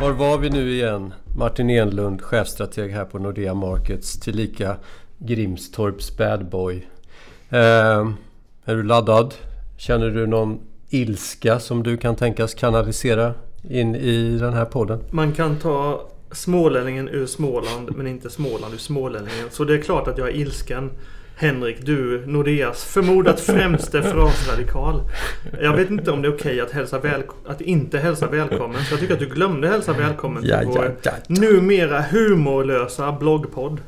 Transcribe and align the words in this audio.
Var 0.00 0.12
var 0.12 0.38
vi 0.38 0.50
nu 0.50 0.70
igen? 0.70 1.14
Martin 1.36 1.70
Enlund, 1.70 2.22
chefstrateg 2.22 2.90
här 2.90 3.04
på 3.04 3.18
Nordea 3.18 3.54
Markets, 3.54 4.20
tillika 4.20 4.76
Grimstorps 5.18 6.16
badboy. 6.16 6.88
Eh, 7.50 8.08
är 8.64 8.74
du 8.76 8.82
laddad? 8.82 9.34
Känner 9.76 10.10
du 10.10 10.26
någon 10.26 10.60
ilska 10.88 11.60
som 11.60 11.82
du 11.82 11.96
kan 11.96 12.16
tänkas 12.16 12.54
kanalisera 12.54 13.34
in 13.70 13.94
i 13.94 14.38
den 14.38 14.52
här 14.52 14.64
podden? 14.64 15.00
Man 15.10 15.32
kan 15.32 15.58
ta 15.58 16.08
smålänningen 16.32 17.08
ur 17.08 17.26
Småland 17.26 17.96
men 17.96 18.06
inte 18.06 18.30
Småland 18.30 18.74
ur 18.74 18.78
smålänningen. 18.78 19.46
Så 19.50 19.64
det 19.64 19.74
är 19.74 19.82
klart 19.82 20.08
att 20.08 20.18
jag 20.18 20.28
är 20.28 20.34
ilsken. 20.34 20.90
Henrik, 21.40 21.86
du 21.86 22.26
Nordeas 22.26 22.84
förmodat 22.84 23.40
främste 23.50 24.02
frasradikal. 24.02 25.02
Jag 25.62 25.76
vet 25.76 25.90
inte 25.90 26.10
om 26.10 26.22
det 26.22 26.28
är 26.28 26.34
okej 26.34 26.60
att, 26.60 26.70
hälsa 26.70 26.98
väl, 26.98 27.22
att 27.46 27.60
inte 27.60 27.98
hälsa 27.98 28.26
välkommen. 28.26 28.84
Så 28.84 28.92
jag 28.92 29.00
tycker 29.00 29.14
att 29.14 29.20
du 29.20 29.26
glömde 29.26 29.68
hälsa 29.68 29.92
välkommen 29.92 30.42
till 30.42 30.50
Ja, 30.50 30.62
vår 30.66 30.84
ja, 30.84 30.90
ja, 31.02 31.10
ja. 31.28 31.34
numera 31.40 32.00
humorlösa 32.00 33.12
bloggpodd. 33.12 33.80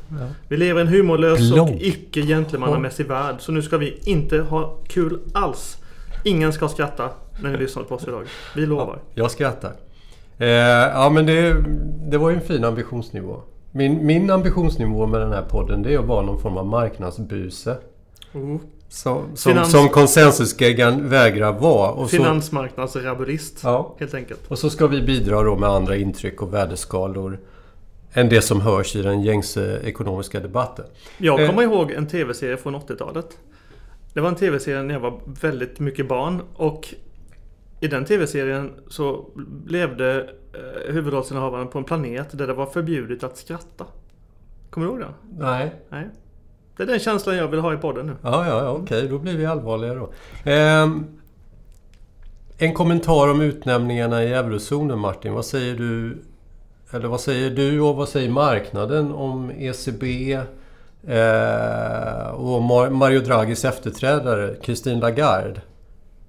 Vi 0.47 0.57
lever 0.57 0.79
i 0.79 0.81
en 0.81 0.87
humorlös 0.87 1.51
Blogg. 1.51 1.69
och 1.69 1.75
icke 1.81 2.21
gentlemannamässig 2.21 3.07
värld. 3.07 3.35
Så 3.39 3.51
nu 3.51 3.61
ska 3.61 3.77
vi 3.77 3.99
inte 4.03 4.37
ha 4.39 4.77
kul 4.87 5.19
alls. 5.33 5.77
Ingen 6.23 6.53
ska 6.53 6.67
skratta 6.67 7.09
när 7.41 7.51
ni 7.51 7.57
lyssnar 7.57 7.83
på 7.83 7.95
oss 7.95 8.07
idag. 8.07 8.23
Vi 8.55 8.65
lovar. 8.65 8.99
Jag 9.13 9.31
skrattar. 9.31 9.71
Eh, 10.37 10.47
ja 10.47 11.09
men 11.09 11.25
det, 11.25 11.55
det 12.11 12.17
var 12.17 12.29
ju 12.29 12.35
en 12.35 12.41
fin 12.41 12.63
ambitionsnivå. 12.63 13.41
Min, 13.75 14.05
min 14.05 14.29
ambitionsnivå 14.29 15.05
med 15.07 15.21
den 15.21 15.33
här 15.33 15.41
podden 15.41 15.81
det 15.83 15.93
är 15.93 15.99
att 15.99 16.05
vara 16.05 16.21
någon 16.21 16.41
form 16.41 16.57
av 16.57 16.65
marknadsbuse. 16.65 17.77
Oh. 18.33 18.57
Som, 18.87 19.21
som, 19.35 19.51
Finans- 19.51 19.71
som 19.71 19.89
konsensusgeggan 19.89 21.09
vägrar 21.09 21.59
vara. 21.59 21.91
Och 21.91 22.09
Finansmarknadsrabulist. 22.09 23.59
ja, 23.63 23.95
Helt 23.99 24.13
enkelt. 24.13 24.39
och 24.51 24.59
så 24.59 24.69
ska 24.69 24.87
vi 24.87 25.01
bidra 25.01 25.43
då 25.43 25.55
med 25.55 25.69
andra 25.69 25.95
intryck 25.95 26.41
och 26.41 26.53
värdeskalor 26.53 27.39
än 28.13 28.29
det 28.29 28.41
som 28.41 28.61
hörs 28.61 28.95
i 28.95 29.01
den 29.01 29.21
gängse 29.21 29.79
ekonomiska 29.83 30.39
debatten. 30.39 30.85
Jag 31.17 31.41
Eh. 31.41 31.49
kommer 31.49 31.63
ihåg 31.63 31.91
en 31.91 32.07
tv-serie 32.07 32.57
från 32.57 32.75
80-talet. 32.75 33.37
Det 34.13 34.21
var 34.21 34.29
en 34.29 34.35
tv-serie 34.35 34.83
när 34.83 34.93
jag 34.93 35.01
var 35.01 35.19
väldigt 35.41 35.79
mycket 35.79 36.07
barn. 36.07 36.41
Och 36.55 36.93
i 37.79 37.87
den 37.87 38.05
tv-serien 38.05 38.71
så 38.87 39.25
levde 39.67 40.15
eh, 40.21 40.27
huvudrollsinnehavaren 40.87 41.67
på 41.67 41.77
en 41.77 41.83
planet 41.83 42.37
där 42.37 42.47
det 42.47 42.53
var 42.53 42.65
förbjudet 42.65 43.23
att 43.23 43.37
skratta. 43.37 43.85
Kommer 44.69 44.87
du 44.87 44.93
ihåg 44.93 44.99
den? 45.01 45.13
Nej. 45.37 45.75
Nej. 45.89 46.07
Det 46.77 46.83
är 46.83 46.87
den 46.87 46.99
känslan 46.99 47.35
jag 47.37 47.47
vill 47.47 47.59
ha 47.59 47.73
i 47.73 47.77
podden 47.77 48.07
nu. 48.07 48.13
Ja, 48.21 48.47
ja, 48.47 48.63
ja 48.63 48.69
okej. 48.69 49.07
Då 49.07 49.19
blir 49.19 49.37
vi 49.37 49.45
allvarliga 49.45 49.93
då. 49.93 50.09
Ehm, 50.43 51.05
en 52.57 52.73
kommentar 52.73 53.31
om 53.31 53.41
utnämningarna 53.41 54.23
i 54.23 54.33
eurozonen 54.33 54.99
Martin. 54.99 55.33
Vad 55.33 55.45
säger 55.45 55.75
du? 55.75 56.17
Eller 56.91 57.07
vad 57.07 57.19
säger 57.19 57.49
du 57.49 57.81
och 57.81 57.95
vad 57.95 58.09
säger 58.09 58.29
marknaden 58.29 59.11
om 59.11 59.51
ECB 59.51 60.33
eh, 60.33 62.27
och 62.27 62.61
Mar- 62.61 62.89
Mario 62.89 63.19
Draghis 63.19 63.65
efterträdare 63.65 64.55
Christine 64.61 64.99
Lagarde? 65.01 65.61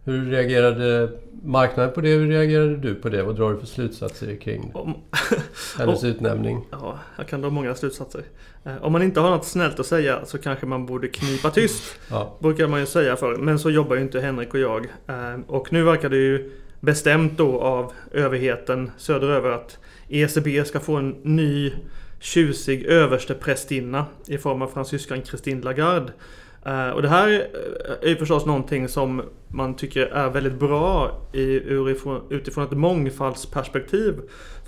Hur 0.05 0.31
reagerade 0.31 1.09
marknaden 1.43 1.93
på 1.95 2.01
det? 2.01 2.09
Hur 2.09 2.29
reagerade 2.29 2.77
du 2.77 2.95
på 2.95 3.09
det? 3.09 3.23
Vad 3.23 3.37
drar 3.37 3.53
du 3.53 3.59
för 3.59 3.67
slutsatser 3.67 4.37
kring 4.37 4.71
Om, 4.75 4.95
hennes 5.79 6.05
utnämning? 6.05 6.67
ja, 6.71 6.99
jag 7.19 7.29
kan 7.29 7.41
dra 7.41 7.51
många 7.51 7.75
slutsatser. 7.75 8.23
Eh, 8.65 8.85
Om 8.85 8.93
man 8.93 9.03
inte 9.03 9.21
har 9.21 9.31
något 9.31 9.45
snällt 9.45 9.81
att 9.81 9.87
säga 9.87 10.25
så 10.25 10.39
kanske 10.39 10.67
man 10.67 10.87
borde 10.87 11.09
knipa 11.09 11.51
tyst. 11.51 11.99
Ja. 12.11 12.37
Brukar 12.41 12.67
man 12.69 12.81
ju 12.81 12.87
säga 12.87 13.17
för. 13.17 13.37
Men 13.37 13.59
så 13.59 13.71
jobbar 13.71 13.97
ju 13.97 14.03
inte 14.03 14.21
Henrik 14.21 14.55
och 14.55 14.61
jag. 14.61 14.87
Eh, 15.07 15.41
Och 15.47 15.73
nu 15.73 15.83
verkar 15.83 16.09
det 16.09 16.17
ju 16.17 16.51
bestämt 16.81 17.39
då 17.39 17.61
av 17.61 17.93
överheten 18.13 18.91
söderöver 18.97 19.51
att 19.51 19.79
ECB 20.09 20.65
ska 20.65 20.81
få 20.81 20.97
en 20.97 21.11
ny 21.23 21.73
tjusig 22.21 22.83
översteprästinna 22.85 24.07
i 24.27 24.39
form 24.39 24.63
av 24.63 24.67
fransyskan 24.69 25.23
Christine 25.25 25.63
Lagarde. 25.63 26.13
Eh, 26.65 26.89
och 26.89 27.03
det 27.03 27.09
här 27.09 27.29
eh, 27.29 28.09
är 28.09 28.09
ju 28.09 28.17
förstås 28.17 28.47
någonting 28.47 28.89
som 28.89 29.23
man 29.49 29.77
tycker 29.77 30.07
är 30.07 30.31
väldigt 30.31 30.59
bra 30.59 31.21
i, 31.33 31.61
urifrån, 31.73 32.21
utifrån 32.31 32.65
ett 32.65 32.73
mångfaldsperspektiv. 32.73 34.15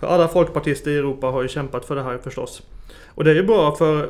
För 0.00 0.06
alla 0.06 0.28
folkpartister 0.28 0.90
i 0.90 0.96
Europa 0.96 1.26
har 1.26 1.42
ju 1.42 1.48
kämpat 1.48 1.84
för 1.84 1.96
det 1.96 2.02
här 2.02 2.18
förstås. 2.18 2.62
Och 3.06 3.24
det 3.24 3.30
är 3.30 3.34
ju 3.34 3.42
bra 3.42 3.76
för, 3.76 4.08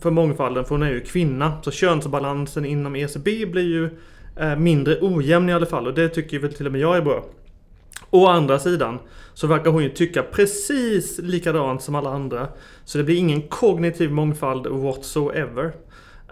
för 0.00 0.10
mångfalden 0.10 0.64
för 0.64 0.74
hon 0.74 0.82
är 0.82 0.90
ju 0.90 1.00
kvinna. 1.00 1.52
Så 1.62 1.70
könsbalansen 1.70 2.64
inom 2.64 2.96
ECB 2.96 3.46
blir 3.46 3.68
ju 3.68 3.90
eh, 4.36 4.56
mindre 4.56 4.98
ojämn 5.00 5.48
i 5.48 5.52
alla 5.52 5.66
fall. 5.66 5.86
Och 5.86 5.94
det 5.94 6.08
tycker 6.08 6.38
väl 6.38 6.54
till 6.54 6.66
och 6.66 6.72
med 6.72 6.80
jag 6.80 6.96
är 6.96 7.02
bra. 7.02 7.24
Å 8.10 8.26
andra 8.26 8.58
sidan 8.58 8.98
så 9.34 9.46
verkar 9.46 9.70
hon 9.70 9.82
ju 9.82 9.88
tycka 9.88 10.22
precis 10.22 11.18
likadant 11.18 11.82
som 11.82 11.94
alla 11.94 12.10
andra. 12.10 12.48
Så 12.84 12.98
det 12.98 13.04
blir 13.04 13.16
ingen 13.16 13.42
kognitiv 13.42 14.12
mångfald 14.12 14.66
whatsoever. 14.66 15.72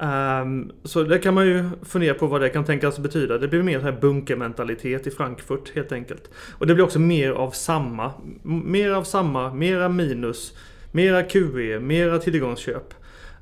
Um, 0.01 0.73
så 0.85 1.03
det 1.03 1.19
kan 1.19 1.35
man 1.35 1.47
ju 1.47 1.65
fundera 1.83 2.15
på 2.15 2.27
vad 2.27 2.41
det 2.41 2.49
kan 2.49 2.65
tänkas 2.65 2.99
betyda. 2.99 3.39
Det 3.39 3.49
blir 3.49 3.63
mer 3.63 3.79
så 3.79 3.85
här 3.85 4.01
bunkermentalitet 4.01 5.07
i 5.07 5.11
Frankfurt 5.11 5.73
helt 5.75 5.93
enkelt. 5.93 6.31
Och 6.59 6.67
det 6.67 6.75
blir 6.75 6.85
också 6.85 6.99
mer 6.99 7.31
av 7.31 7.51
samma. 7.51 8.13
Mer 8.43 8.91
av 8.91 9.05
samma, 9.05 9.55
mera 9.55 9.89
minus, 9.89 10.53
mera 10.93 11.23
QE, 11.23 11.81
mera 11.81 12.19
tillgångsköp. 12.19 12.95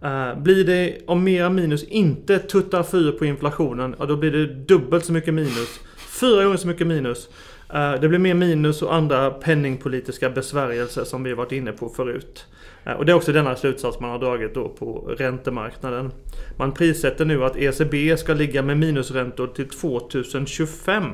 Uh, 0.04 0.42
blir 0.42 0.64
det, 0.64 0.98
om 1.06 1.24
mera 1.24 1.50
minus 1.50 1.84
inte 1.84 2.38
tuttar 2.38 2.82
fyr 2.82 3.12
på 3.12 3.24
inflationen, 3.24 3.94
ja 3.98 4.06
då 4.06 4.16
blir 4.16 4.30
det 4.30 4.46
dubbelt 4.46 5.04
så 5.04 5.12
mycket 5.12 5.34
minus. 5.34 5.80
Fyra 6.20 6.44
gånger 6.44 6.56
så 6.56 6.68
mycket 6.68 6.86
minus. 6.86 7.28
Eh, 7.74 8.00
det 8.00 8.08
blir 8.08 8.18
mer 8.18 8.34
minus 8.34 8.82
och 8.82 8.94
andra 8.94 9.30
penningpolitiska 9.30 10.30
besvärjelser 10.30 11.04
som 11.04 11.22
vi 11.22 11.34
varit 11.34 11.52
inne 11.52 11.72
på 11.72 11.88
förut. 11.88 12.46
Eh, 12.84 12.92
och 12.92 13.06
det 13.06 13.12
är 13.12 13.16
också 13.16 13.32
denna 13.32 13.56
slutsats 13.56 14.00
man 14.00 14.10
har 14.10 14.18
dragit 14.18 14.54
då 14.54 14.68
på 14.68 15.14
räntemarknaden. 15.18 16.12
Man 16.56 16.72
prissätter 16.72 17.24
nu 17.24 17.44
att 17.44 17.56
ECB 17.56 18.16
ska 18.16 18.34
ligga 18.34 18.62
med 18.62 18.78
minusräntor 18.78 19.46
till 19.46 19.68
2025. 19.68 21.04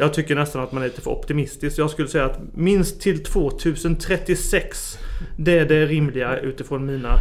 Jag 0.00 0.14
tycker 0.14 0.34
nästan 0.34 0.62
att 0.62 0.72
man 0.72 0.82
är 0.82 0.86
lite 0.86 1.00
för 1.00 1.10
optimistisk. 1.10 1.78
Jag 1.78 1.90
skulle 1.90 2.08
säga 2.08 2.24
att 2.24 2.38
minst 2.54 3.00
till 3.00 3.24
2036. 3.24 4.98
Det 5.38 5.58
är 5.58 5.66
det 5.66 5.86
rimliga 5.86 6.38
utifrån 6.38 6.86
mina 6.86 7.18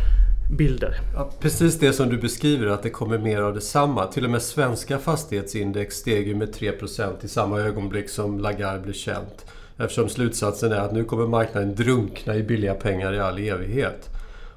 bilder. 0.50 1.00
Ja, 1.16 1.30
precis 1.40 1.80
det 1.80 1.94
som 1.94 2.10
du 2.10 2.18
beskriver, 2.18 2.68
att 2.68 2.84
det 2.84 2.90
kommer 2.90 3.18
mer 3.18 3.42
av 3.42 3.54
detsamma. 3.54 4.08
Till 4.08 4.26
och 4.26 4.30
med 4.30 4.42
svenska 4.42 5.00
fastighetsindex 5.00 5.96
steg 5.96 6.28
ju 6.28 6.36
med 6.36 6.56
3% 6.56 7.14
i 7.22 7.28
samma 7.28 7.60
ögonblick 7.60 8.10
som 8.10 8.40
Lagarde 8.40 8.80
blev 8.80 8.94
känt. 8.94 9.46
Eftersom 9.78 10.10
slutsatsen 10.10 10.72
är 10.72 10.80
att 10.80 10.94
nu 10.94 11.04
kommer 11.04 11.28
marknaden 11.28 11.76
drunkna 11.76 12.36
i 12.36 12.44
billiga 12.44 12.74
pengar 12.74 13.14
i 13.14 13.20
all 13.20 13.40
evighet. 13.40 14.10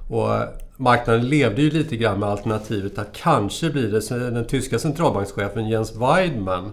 Och 0.09 0.35
eh, 0.35 0.49
marknaden 0.77 1.27
levde 1.29 1.61
ju 1.61 1.71
lite 1.71 1.97
grann 1.97 2.19
med 2.19 2.29
alternativet 2.29 2.97
att 2.97 3.13
kanske 3.13 3.69
blir 3.69 3.91
det 3.91 4.29
den 4.29 4.47
tyska 4.47 4.79
centralbankschefen 4.79 5.69
Jens 5.69 5.95
Weidmann 5.95 6.71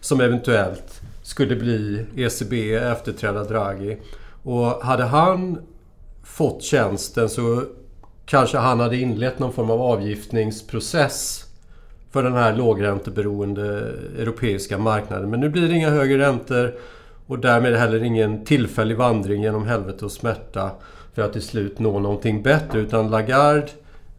som 0.00 0.20
eventuellt 0.20 1.00
skulle 1.22 1.56
bli 1.56 2.06
ECB 2.16 2.74
efterträda 2.74 3.44
Draghi. 3.44 3.96
Och 4.42 4.66
hade 4.66 5.04
han 5.04 5.58
fått 6.22 6.62
tjänsten 6.62 7.28
så 7.28 7.62
kanske 8.26 8.58
han 8.58 8.80
hade 8.80 8.96
inlett 8.96 9.38
någon 9.38 9.52
form 9.52 9.70
av 9.70 9.80
avgiftningsprocess 9.82 11.44
för 12.10 12.22
den 12.22 12.32
här 12.34 12.56
lågränteberoende 12.56 13.92
europeiska 14.18 14.78
marknaden. 14.78 15.30
Men 15.30 15.40
nu 15.40 15.48
blir 15.48 15.68
det 15.68 15.74
inga 15.74 15.90
högre 15.90 16.18
räntor 16.18 16.74
och 17.26 17.38
därmed 17.38 17.74
heller 17.76 18.02
ingen 18.02 18.44
tillfällig 18.44 18.96
vandring 18.96 19.42
genom 19.42 19.66
helvete 19.66 20.04
och 20.04 20.12
smärta 20.12 20.70
för 21.14 21.22
att 21.22 21.32
till 21.32 21.42
slut 21.42 21.78
nå 21.78 21.98
någonting 21.98 22.42
bättre. 22.42 22.78
Utan 22.80 23.10
Lagarde, 23.10 23.66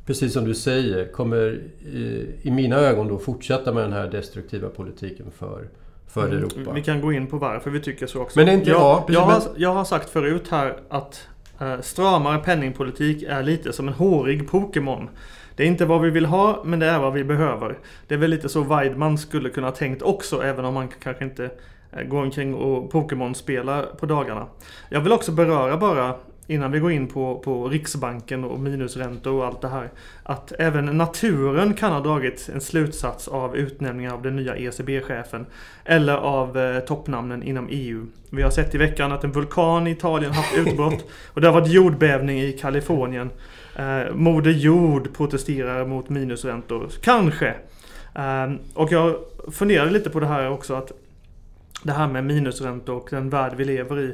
precis 0.05 0.33
som 0.33 0.45
du 0.45 0.55
säger, 0.55 1.05
kommer 1.11 1.59
i, 1.85 2.27
i 2.41 2.51
mina 2.51 2.75
ögon 2.75 3.07
då 3.07 3.17
fortsätta 3.17 3.73
med 3.73 3.83
den 3.83 3.93
här 3.93 4.07
destruktiva 4.07 4.69
politiken 4.69 5.25
för, 5.37 5.67
för 6.07 6.27
Europa. 6.27 6.59
Mm, 6.59 6.73
Vi 6.75 6.81
kan 6.81 7.01
gå 7.01 7.13
in 7.13 7.27
på 7.27 7.37
varför 7.37 7.72
vi 7.72 7.79
tycker 7.79 8.07
så 8.07 8.22
också. 8.22 8.39
Men 8.39 8.49
inte- 8.49 8.69
jag, 8.69 8.79
ja, 8.79 9.03
precis, 9.07 9.16
jag, 9.16 9.25
har, 9.25 9.41
jag 9.58 9.73
har 9.73 9.85
sagt 9.85 10.09
förut 10.09 10.47
här 10.49 10.78
att 10.90 11.28
Eh, 11.59 11.81
stramare 11.81 12.40
penningpolitik 12.40 13.23
är 13.23 13.43
lite 13.43 13.73
som 13.73 13.87
en 13.87 13.93
hårig 13.93 14.49
Pokémon. 14.49 15.09
Det 15.55 15.63
är 15.63 15.67
inte 15.67 15.85
vad 15.85 16.02
vi 16.02 16.09
vill 16.09 16.25
ha, 16.25 16.61
men 16.66 16.79
det 16.79 16.85
är 16.85 16.99
vad 16.99 17.13
vi 17.13 17.23
behöver. 17.23 17.78
Det 18.07 18.13
är 18.13 18.19
väl 18.19 18.29
lite 18.29 18.49
så 18.49 18.61
Weidman 18.61 19.17
skulle 19.17 19.49
kunna 19.49 19.67
ha 19.67 19.72
tänkt 19.75 20.02
också, 20.02 20.43
även 20.43 20.66
om 20.66 20.73
man 20.73 20.87
kanske 20.87 21.23
inte 21.23 21.49
eh, 21.91 22.03
går 22.03 22.22
omkring 22.22 22.55
och 22.55 22.91
Pokémon-spelar 22.91 23.84
på 23.84 24.05
dagarna. 24.05 24.47
Jag 24.90 25.02
vill 25.02 25.11
också 25.11 25.31
beröra 25.31 25.78
bara, 25.78 26.16
innan 26.47 26.72
vi 26.72 26.80
går 26.80 26.92
in 26.92 27.08
på, 27.08 27.40
på 27.40 27.68
Riksbanken 27.70 28.44
och 28.44 28.59
minusräntor 28.59 29.34
och 29.34 29.46
allt 29.46 29.62
det 29.62 29.68
här, 29.68 29.90
att 30.24 30.52
även 30.59 30.86
naturen 30.86 31.74
kan 31.74 31.92
ha 31.92 32.00
dragit 32.00 32.50
en 32.53 32.62
slutsats 32.62 33.28
av 33.28 33.58
utnämningen 33.58 34.12
av 34.12 34.22
den 34.22 34.36
nya 34.36 34.56
ECB-chefen. 34.56 35.46
Eller 35.86 36.14
av 36.14 36.58
eh, 36.58 36.80
toppnamnen 36.80 37.44
inom 37.44 37.68
EU. 37.70 38.06
Vi 38.30 38.42
har 38.42 38.50
sett 38.50 38.76
i 38.76 38.78
veckan 38.78 39.12
att 39.12 39.24
en 39.24 39.32
vulkan 39.32 39.88
i 39.88 39.92
Italien 39.92 40.32
haft 40.32 40.58
utbrott. 40.58 41.06
och 41.34 41.42
det 41.42 41.47
har 41.47 41.62
varit 41.62 41.72
jordbävning 41.72 42.42
i 42.42 42.52
Kalifornien. 42.52 43.30
Eh, 43.76 44.14
Moder 44.14 44.52
Jord 44.52 45.14
protesterar 45.18 45.86
mot 45.86 46.09
minusräntor. 46.09 46.90
Kanske. 47.02 47.53
Eh, 48.16 48.52
och 48.74 48.92
jag 48.92 49.16
funderade 49.52 49.92
lite 49.92 50.09
på 50.09 50.20
det 50.20 50.28
här 50.28 50.50
också 50.50 50.74
att 50.74 50.92
det 51.85 51.93
här 51.93 52.08
med 52.08 52.23
minusräntor 52.23 52.96
och 52.96 53.08
den 53.11 53.29
värld 53.29 53.53
vi 53.58 53.66
lever 53.66 53.99
i. 53.99 54.14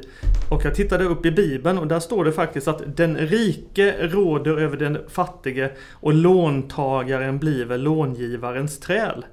Och 0.50 0.64
jag 0.64 0.74
tittade 0.74 1.04
upp 1.04 1.26
i 1.26 1.30
Bibeln 1.30 1.78
och 1.78 1.86
där 1.86 2.00
står 2.00 2.24
det 2.24 2.32
faktiskt 2.32 2.68
att 2.68 2.96
den 2.96 3.16
rike 3.16 4.08
råder 4.08 4.56
över 4.56 4.76
den 4.76 4.98
fattige 5.08 5.70
och 5.92 6.14
låntagaren 6.14 7.38
blir 7.38 7.78
långivarens 7.78 8.80
träl. 8.80 9.24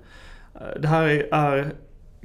Det 0.79 0.87
här 0.87 1.07
är 1.31 1.71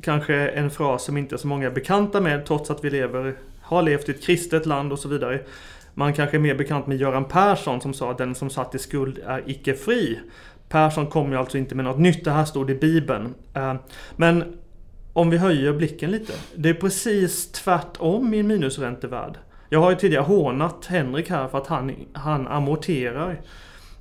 kanske 0.00 0.34
en 0.34 0.70
fras 0.70 1.04
som 1.04 1.16
inte 1.16 1.38
så 1.38 1.46
många 1.46 1.66
är 1.66 1.70
bekanta 1.70 2.20
med 2.20 2.46
trots 2.46 2.70
att 2.70 2.84
vi 2.84 2.90
lever, 2.90 3.34
har 3.60 3.82
levt 3.82 4.08
i 4.08 4.12
ett 4.12 4.22
kristet 4.22 4.66
land 4.66 4.92
och 4.92 4.98
så 4.98 5.08
vidare. 5.08 5.40
Man 5.94 6.12
kanske 6.12 6.36
är 6.36 6.40
mer 6.40 6.54
bekant 6.54 6.86
med 6.86 6.96
Göran 6.96 7.24
Persson 7.24 7.80
som 7.80 7.94
sa 7.94 8.10
att 8.10 8.18
den 8.18 8.34
som 8.34 8.50
satt 8.50 8.74
i 8.74 8.78
skuld 8.78 9.18
är 9.26 9.42
icke 9.46 9.74
fri. 9.74 10.20
Persson 10.68 11.06
kom 11.06 11.32
ju 11.32 11.38
alltså 11.38 11.58
inte 11.58 11.74
med 11.74 11.84
något 11.84 11.98
nytt, 11.98 12.24
det 12.24 12.30
här 12.30 12.44
stod 12.44 12.70
i 12.70 12.74
Bibeln. 12.74 13.34
Eh, 13.54 13.74
men 14.16 14.58
om 15.14 15.30
vi 15.30 15.38
höjer 15.38 15.72
blicken 15.72 16.10
lite. 16.10 16.32
Det 16.54 16.68
är 16.68 16.74
precis 16.74 17.52
tvärtom 17.52 18.34
i 18.34 18.38
en 18.38 18.46
minusräntevärld. 18.46 19.38
Jag 19.68 19.80
har 19.80 19.90
ju 19.90 19.96
tidigare 19.96 20.22
hånat 20.22 20.86
Henrik 20.86 21.30
här 21.30 21.48
för 21.48 21.58
att 21.58 21.66
han, 21.66 21.92
han 22.12 22.46
amorterar. 22.46 23.30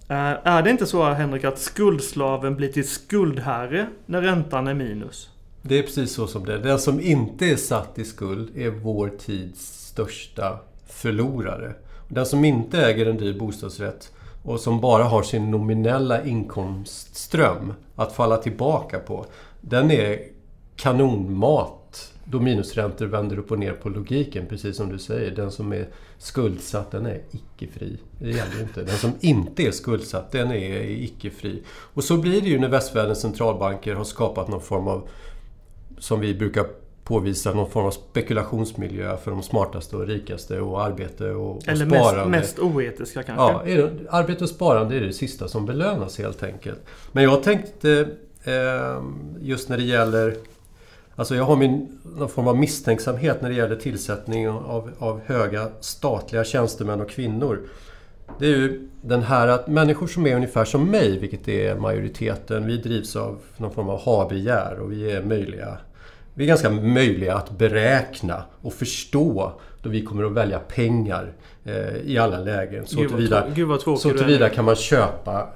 Eh, 0.09 0.17
är 0.43 0.61
det 0.61 0.69
inte 0.69 0.85
så 0.85 1.03
Henrik 1.03 1.43
att 1.43 1.59
skuldslaven 1.59 2.55
blir 2.55 2.71
till 2.71 2.87
skuldherre 2.87 3.87
när 4.05 4.21
räntan 4.21 4.67
är 4.67 4.73
minus? 4.73 5.29
Det 5.61 5.79
är 5.79 5.83
precis 5.83 6.13
så 6.13 6.27
som 6.27 6.45
det 6.45 6.53
är. 6.53 6.57
Den 6.57 6.79
som 6.79 7.01
inte 7.01 7.45
är 7.45 7.55
satt 7.55 7.99
i 7.99 8.05
skuld 8.05 8.57
är 8.57 8.69
vår 8.69 9.11
tids 9.19 9.87
största 9.87 10.59
förlorare. 10.87 11.73
Den 12.07 12.25
som 12.25 12.45
inte 12.45 12.85
äger 12.85 13.05
en 13.05 13.17
dyr 13.17 13.39
bostadsrätt 13.39 14.11
och 14.43 14.59
som 14.59 14.81
bara 14.81 15.03
har 15.03 15.23
sin 15.23 15.51
nominella 15.51 16.23
inkomstström 16.23 17.73
att 17.95 18.13
falla 18.13 18.37
tillbaka 18.37 18.99
på. 18.99 19.25
Den 19.61 19.91
är 19.91 20.19
kanonmat 20.83 22.13
då 22.25 22.39
minusräntor 22.39 23.05
vänder 23.05 23.39
upp 23.39 23.51
och 23.51 23.59
ner 23.59 23.71
på 23.71 23.89
logiken, 23.89 24.45
precis 24.49 24.77
som 24.77 24.89
du 24.89 24.99
säger. 24.99 25.31
Den 25.31 25.51
som 25.51 25.73
är 25.73 25.87
skuldsatt, 26.17 26.91
den 26.91 27.05
är 27.05 27.21
icke-fri. 27.31 27.97
Det 28.19 28.29
gäller 28.29 28.61
inte. 28.61 28.83
Den 28.83 28.97
som 28.97 29.11
inte 29.19 29.63
är 29.63 29.71
skuldsatt, 29.71 30.31
den 30.31 30.51
är 30.51 30.81
icke-fri. 30.81 31.63
Och 31.67 32.03
så 32.03 32.17
blir 32.17 32.41
det 32.41 32.47
ju 32.47 32.59
när 32.59 32.69
västvärldens 32.69 33.21
centralbanker 33.21 33.95
har 33.95 34.03
skapat 34.03 34.47
någon 34.47 34.61
form 34.61 34.87
av, 34.87 35.07
som 35.99 36.19
vi 36.19 36.35
brukar 36.35 36.65
påvisa, 37.03 37.53
någon 37.53 37.69
form 37.69 37.85
av 37.85 37.91
spekulationsmiljö 37.91 39.17
för 39.17 39.31
de 39.31 39.43
smartaste 39.43 39.95
och 39.95 40.07
rikaste 40.07 40.61
och 40.61 40.83
arbete 40.83 41.31
och, 41.31 41.57
och 41.57 41.67
Eller 41.67 41.85
sparande. 41.85 42.21
Eller 42.21 42.25
mest, 42.25 42.57
mest 42.57 42.59
oetiska 42.59 43.23
kanske? 43.23 43.71
Ja, 43.71 43.85
det, 43.85 43.91
arbete 44.09 44.43
och 44.43 44.49
sparande 44.49 44.95
är 44.95 45.01
det 45.01 45.13
sista 45.13 45.47
som 45.47 45.65
belönas 45.65 46.17
helt 46.17 46.43
enkelt. 46.43 46.79
Men 47.11 47.23
jag 47.23 47.43
tänkte 47.43 48.07
eh, 48.43 49.03
just 49.41 49.69
när 49.69 49.77
det 49.77 49.83
gäller 49.83 50.37
Alltså 51.15 51.35
jag 51.35 51.43
har 51.43 51.55
min 51.55 51.99
någon 52.17 52.29
form 52.29 52.47
av 52.47 52.57
misstänksamhet 52.57 53.41
när 53.41 53.49
det 53.49 53.55
gäller 53.55 53.75
tillsättning 53.75 54.49
av, 54.49 54.91
av 54.99 55.21
höga 55.25 55.67
statliga 55.79 56.43
tjänstemän 56.43 57.01
och 57.01 57.09
kvinnor. 57.09 57.59
Det 58.39 58.45
är 58.45 58.49
ju 58.49 58.89
den 59.01 59.23
här 59.23 59.47
att 59.47 59.67
människor 59.67 60.07
som 60.07 60.27
är 60.27 60.35
ungefär 60.35 60.65
som 60.65 60.91
mig, 60.91 61.19
vilket 61.19 61.47
är 61.47 61.75
majoriteten, 61.75 62.67
vi 62.67 62.77
drivs 62.77 63.15
av 63.15 63.39
någon 63.57 63.71
form 63.71 63.89
av 63.89 64.01
habegär 64.01 64.79
och 64.79 64.91
vi 64.91 65.11
är 65.11 65.23
möjliga 65.23 65.77
vi 66.33 66.43
är 66.43 66.47
ganska 66.47 66.69
möjliga 66.69 67.35
att 67.35 67.51
beräkna 67.51 68.43
och 68.61 68.73
förstå 68.73 69.51
då 69.81 69.89
vi 69.89 70.05
kommer 70.05 70.23
att 70.23 70.31
välja 70.31 70.59
pengar 70.59 71.33
eh, 71.63 71.97
i 71.97 72.17
alla 72.17 72.39
lägen. 72.39 72.87
Så 72.87 74.09
tillvida 74.09 74.49
kan 74.49 74.65
man 74.65 74.75
köpa 74.75 75.47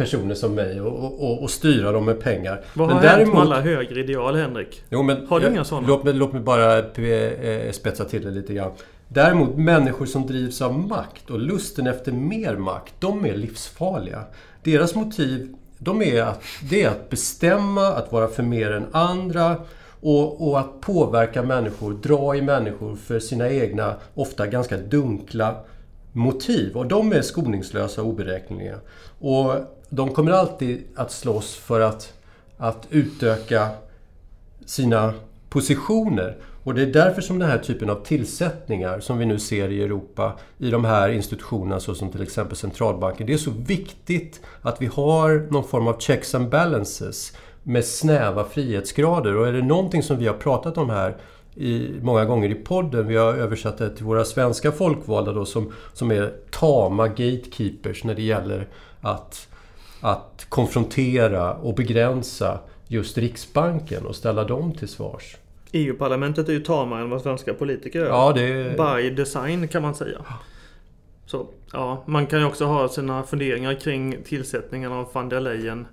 personer 0.00 0.34
som 0.34 0.54
mig 0.54 0.80
och, 0.80 1.22
och, 1.24 1.42
och 1.42 1.50
styra 1.50 1.92
dem 1.92 2.04
med 2.04 2.20
pengar. 2.20 2.64
Vad 2.74 2.88
har 2.88 2.94
men 2.94 3.04
hänt 3.04 3.18
däremot... 3.18 3.34
med 3.34 3.42
alla 3.42 3.60
högre 3.60 4.00
ideal, 4.00 4.36
Henrik? 4.36 4.82
Jo, 4.90 5.02
men, 5.02 5.26
har 5.26 5.40
du 5.40 5.46
jag, 5.46 5.52
inga 5.52 5.64
sådana? 5.64 5.86
Låt 5.88 6.04
mig, 6.04 6.14
låt 6.14 6.32
mig 6.32 6.42
bara 6.42 6.78
eh, 6.78 7.72
spetsa 7.72 8.04
till 8.04 8.24
det 8.24 8.30
lite 8.30 8.54
grann. 8.54 8.72
Däremot 9.08 9.56
människor 9.56 10.06
som 10.06 10.26
drivs 10.26 10.62
av 10.62 10.78
makt 10.78 11.30
och 11.30 11.38
lusten 11.38 11.86
efter 11.86 12.12
mer 12.12 12.56
makt, 12.56 12.94
de 12.98 13.26
är 13.26 13.36
livsfarliga. 13.36 14.24
Deras 14.62 14.94
motiv 14.94 15.54
de 15.78 16.02
är 16.02 16.22
att, 16.22 16.42
det 16.70 16.82
är 16.82 16.88
att 16.88 17.10
bestämma, 17.10 17.86
att 17.86 18.12
vara 18.12 18.28
för 18.28 18.42
mer 18.42 18.72
än 18.72 18.86
andra 18.92 19.56
och, 20.00 20.48
och, 20.48 20.60
att 20.60 20.80
påverka 20.80 21.42
människor, 21.42 21.92
dra 21.92 22.36
i 22.36 22.42
människor 22.42 22.96
för 22.96 23.18
sina 23.18 23.50
egna, 23.50 23.94
ofta 24.14 24.46
ganska 24.46 24.76
dunkla 24.76 25.56
motiv. 26.12 26.76
Och 26.76 26.86
de 26.86 27.12
är 27.12 27.22
skoningslösa 27.22 28.02
och 28.02 28.08
oberäkneliga. 28.08 28.76
Och 29.18 29.54
de 29.90 30.14
kommer 30.14 30.32
alltid 30.32 30.84
att 30.96 31.12
slåss 31.12 31.54
för 31.54 31.80
att, 31.80 32.12
att 32.56 32.86
utöka 32.90 33.68
sina 34.66 35.14
positioner. 35.48 36.36
Och 36.64 36.74
det 36.74 36.82
är 36.82 36.86
därför 36.86 37.22
som 37.22 37.38
den 37.38 37.50
här 37.50 37.58
typen 37.58 37.90
av 37.90 38.04
tillsättningar 38.04 39.00
som 39.00 39.18
vi 39.18 39.26
nu 39.26 39.38
ser 39.38 39.68
i 39.68 39.82
Europa 39.82 40.38
i 40.58 40.70
de 40.70 40.84
här 40.84 41.08
institutionerna 41.08 41.80
såsom 41.80 42.10
till 42.12 42.22
exempel 42.22 42.56
centralbanken. 42.56 43.26
Det 43.26 43.32
är 43.32 43.38
så 43.38 43.50
viktigt 43.50 44.40
att 44.62 44.82
vi 44.82 44.86
har 44.86 45.48
någon 45.50 45.68
form 45.68 45.86
av 45.86 45.98
checks 45.98 46.34
and 46.34 46.48
balances 46.48 47.36
med 47.62 47.84
snäva 47.84 48.44
frihetsgrader. 48.44 49.36
Och 49.36 49.48
är 49.48 49.52
det 49.52 49.62
någonting 49.62 50.02
som 50.02 50.18
vi 50.18 50.26
har 50.26 50.34
pratat 50.34 50.78
om 50.78 50.90
här 50.90 51.16
i, 51.54 51.90
många 52.02 52.24
gånger 52.24 52.50
i 52.50 52.54
podden. 52.54 53.06
Vi 53.06 53.16
har 53.16 53.34
översatt 53.34 53.78
det 53.78 53.96
till 53.96 54.04
våra 54.04 54.24
svenska 54.24 54.72
folkvalda 54.72 55.32
då 55.32 55.44
som, 55.44 55.72
som 55.92 56.10
är 56.10 56.32
tama 56.50 57.08
gatekeepers 57.08 58.04
när 58.04 58.14
det 58.14 58.22
gäller 58.22 58.68
att, 59.00 59.48
att 60.00 60.46
konfrontera 60.48 61.54
och 61.54 61.74
begränsa 61.74 62.60
just 62.88 63.18
Riksbanken 63.18 64.06
och 64.06 64.16
ställa 64.16 64.44
dem 64.44 64.72
till 64.72 64.88
svars. 64.88 65.36
EU-parlamentet 65.72 66.48
är 66.48 66.52
ju 66.52 66.60
tamare 66.60 67.02
än 67.02 67.10
vad 67.10 67.22
svenska 67.22 67.54
politiker 67.54 68.00
är. 68.00 68.06
Ja, 68.06 68.32
det... 68.32 68.76
By 68.76 69.10
design 69.10 69.68
kan 69.68 69.82
man 69.82 69.94
säga. 69.94 70.18
Så, 71.26 71.46
ja, 71.72 72.04
man 72.06 72.26
kan 72.26 72.38
ju 72.38 72.44
också 72.44 72.64
ha 72.64 72.88
sina 72.88 73.22
funderingar 73.22 73.74
kring 73.74 74.16
tillsättningen 74.24 74.92
av 74.92 75.08
van 75.12 75.28
der 75.28 75.40
Leyen. 75.40 75.86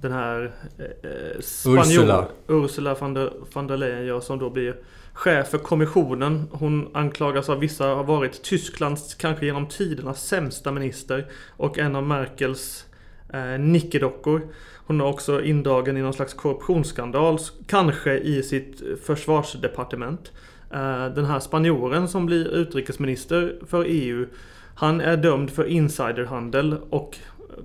Den 0.00 0.12
här 0.12 0.52
eh, 0.78 1.40
spanjor, 1.40 1.80
Ursula. 1.80 2.26
Ursula 2.48 2.94
van 2.94 3.14
der, 3.14 3.32
van 3.54 3.66
der 3.66 3.76
Leyen 3.76 4.06
ja, 4.06 4.20
som 4.20 4.38
då 4.38 4.50
blir 4.50 4.76
chef 5.12 5.48
för 5.48 5.58
kommissionen. 5.58 6.48
Hon 6.50 6.88
anklagas 6.96 7.48
av 7.48 7.58
vissa 7.58 7.84
ha 7.84 8.02
varit 8.02 8.42
Tysklands, 8.42 9.14
kanske 9.14 9.46
genom 9.46 9.66
tiderna, 9.66 10.14
sämsta 10.14 10.72
minister. 10.72 11.26
Och 11.56 11.78
en 11.78 11.96
av 11.96 12.02
Merkels 12.02 12.87
eh, 13.32 13.60
nickedockor. 13.60 14.42
Hon 14.86 15.00
är 15.00 15.04
också 15.04 15.42
indragen 15.42 15.96
i 15.96 16.02
någon 16.02 16.12
slags 16.12 16.34
korruptionsskandal, 16.34 17.38
kanske 17.66 18.18
i 18.18 18.42
sitt 18.42 18.82
försvarsdepartement. 19.04 20.32
Eh, 20.70 21.06
den 21.14 21.24
här 21.24 21.40
spanjoren 21.40 22.08
som 22.08 22.26
blir 22.26 22.48
utrikesminister 22.48 23.58
för 23.66 23.84
EU, 23.88 24.26
han 24.74 25.00
är 25.00 25.16
dömd 25.16 25.50
för 25.50 25.64
insiderhandel 25.64 26.76
och 26.90 27.18
eh, 27.38 27.64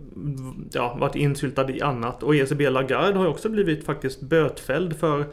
ja, 0.72 0.98
varit 1.00 1.16
insyltad 1.16 1.72
i 1.72 1.82
annat. 1.82 2.24
Och 2.24 2.36
ECB 2.36 2.70
Lagarde 2.70 3.20
har 3.20 3.28
också 3.28 3.50
blivit 3.50 3.86
faktiskt 3.86 4.22
bötfälld 4.22 4.96
för 4.98 5.26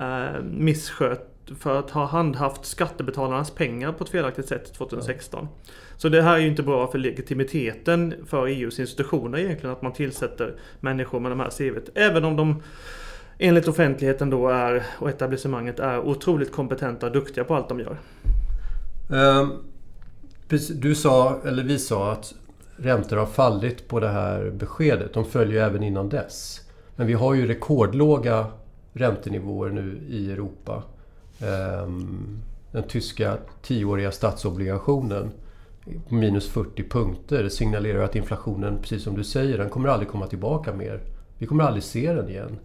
eh, 0.00 0.42
missköt 0.42 1.33
för 1.58 1.78
att 1.78 1.90
ha 1.90 2.06
handhaft 2.06 2.64
skattebetalarnas 2.64 3.50
pengar 3.50 3.92
på 3.92 4.04
ett 4.04 4.10
felaktigt 4.10 4.48
sätt 4.48 4.74
2016. 4.74 5.48
Ja. 5.50 5.72
Så 5.96 6.08
det 6.08 6.22
här 6.22 6.34
är 6.34 6.38
ju 6.38 6.48
inte 6.48 6.62
bra 6.62 6.90
för 6.90 6.98
legitimiteten 6.98 8.14
för 8.26 8.46
EUs 8.46 8.80
institutioner 8.80 9.38
egentligen 9.38 9.72
att 9.72 9.82
man 9.82 9.92
tillsätter 9.92 10.54
människor 10.80 11.20
med 11.20 11.32
de 11.32 11.40
här 11.40 11.50
CVt. 11.50 11.88
Även 11.94 12.24
om 12.24 12.36
de 12.36 12.62
enligt 13.38 13.68
offentligheten 13.68 14.30
då 14.30 14.48
är 14.48 14.86
och 14.98 15.08
etablissemanget 15.08 15.80
är 15.80 15.98
otroligt 15.98 16.52
kompetenta 16.52 17.06
och 17.06 17.12
duktiga 17.12 17.44
på 17.44 17.54
allt 17.54 17.68
de 17.68 17.80
gör. 17.80 17.98
Um, 19.10 19.52
du 20.74 20.94
sa, 20.94 21.40
eller 21.44 21.62
vi 21.62 21.78
sa 21.78 22.12
att 22.12 22.34
räntor 22.76 23.16
har 23.16 23.26
fallit 23.26 23.88
på 23.88 24.00
det 24.00 24.08
här 24.08 24.50
beskedet. 24.50 25.14
De 25.14 25.24
följer 25.24 25.64
även 25.64 25.82
innan 25.82 26.08
dess. 26.08 26.60
Men 26.96 27.06
vi 27.06 27.12
har 27.12 27.34
ju 27.34 27.46
rekordlåga 27.46 28.46
räntenivåer 28.92 29.70
nu 29.70 30.00
i 30.08 30.32
Europa. 30.32 30.82
Um, 31.40 32.42
den 32.72 32.82
tyska 32.82 33.36
tioåriga 33.62 34.12
statsobligationen 34.12 35.30
minus 36.08 36.48
40 36.48 36.88
punkter 36.88 37.48
signalerar 37.48 38.04
att 38.04 38.16
inflationen, 38.16 38.78
precis 38.80 39.02
som 39.02 39.16
du 39.16 39.24
säger, 39.24 39.58
den 39.58 39.70
kommer 39.70 39.88
aldrig 39.88 40.08
komma 40.08 40.26
tillbaka 40.26 40.72
mer. 40.72 41.00
Vi 41.38 41.46
kommer 41.46 41.64
aldrig 41.64 41.84
se 41.84 42.12
den 42.12 42.28
igen. 42.28 42.58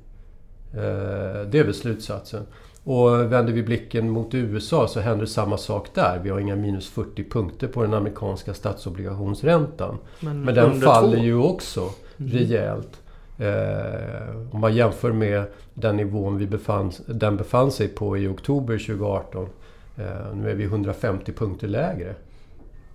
Eh, 0.74 1.50
det 1.50 1.60
är 1.60 1.64
väl 1.64 1.74
slutsatsen. 1.74 2.46
Och 2.84 3.32
vänder 3.32 3.54
vi 3.54 3.64
blicken 3.64 4.10
mot 4.10 4.34
USA 4.34 4.88
så 4.88 5.00
händer 5.00 5.26
samma 5.26 5.58
sak 5.58 5.88
där. 5.94 6.20
Vi 6.24 6.30
har 6.30 6.40
inga 6.40 6.56
minus 6.56 6.90
40 6.90 7.30
punkter 7.30 7.68
på 7.68 7.82
den 7.82 7.94
amerikanska 7.94 8.54
statsobligationsräntan. 8.54 9.98
Men, 10.20 10.42
Men 10.42 10.56
den 10.56 10.82
faller 10.82 11.18
ju 11.18 11.36
också 11.36 11.90
mm. 12.18 12.32
rejält. 12.32 13.02
Eh, 13.40 14.36
om 14.52 14.60
man 14.60 14.76
jämför 14.76 15.12
med 15.12 15.44
den 15.74 15.98
nivån 15.98 16.38
vi 16.38 16.48
befann, 16.48 16.92
den 17.06 17.38
befann 17.38 17.72
sig 17.72 17.88
på 17.88 18.18
i 18.18 18.28
oktober 18.28 18.78
2018. 18.78 19.50
Eh, 19.98 20.36
nu 20.36 20.52
är 20.52 20.56
vi 20.56 20.64
150 20.64 21.34
punkter 21.34 21.68
lägre. 21.68 22.16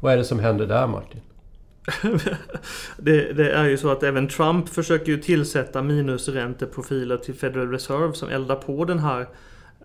Vad 0.00 0.12
är 0.12 0.16
det 0.16 0.24
som 0.24 0.38
händer 0.38 0.66
där 0.66 0.86
Martin? 0.86 1.20
det, 2.96 3.32
det, 3.32 3.52
är 3.52 3.64
ju 3.64 3.76
så 3.76 3.88
att 3.88 4.02
även 4.02 4.28
Trump 4.28 4.68
försöker 4.68 5.12
ju 5.12 5.18
tillsätta 5.18 5.82
minusränteprofiler 5.82 7.16
till 7.16 7.34
Federal 7.34 7.70
Reserve 7.70 8.12
som 8.12 8.28
eldar 8.28 8.56
på 8.56 8.84
den 8.84 8.98
här 8.98 9.26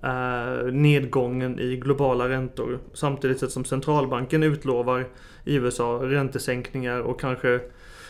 eh, 0.04 0.72
nedgången 0.72 1.60
i 1.60 1.76
globala 1.76 2.30
räntor. 2.30 2.80
Samtidigt 2.94 3.52
som 3.52 3.66
centralbanken 3.66 4.44
utlovar 4.44 5.06
i 5.46 5.56
USA 5.56 6.00
räntesänkningar 6.04 7.00
och 7.00 7.20
kanske 7.20 7.60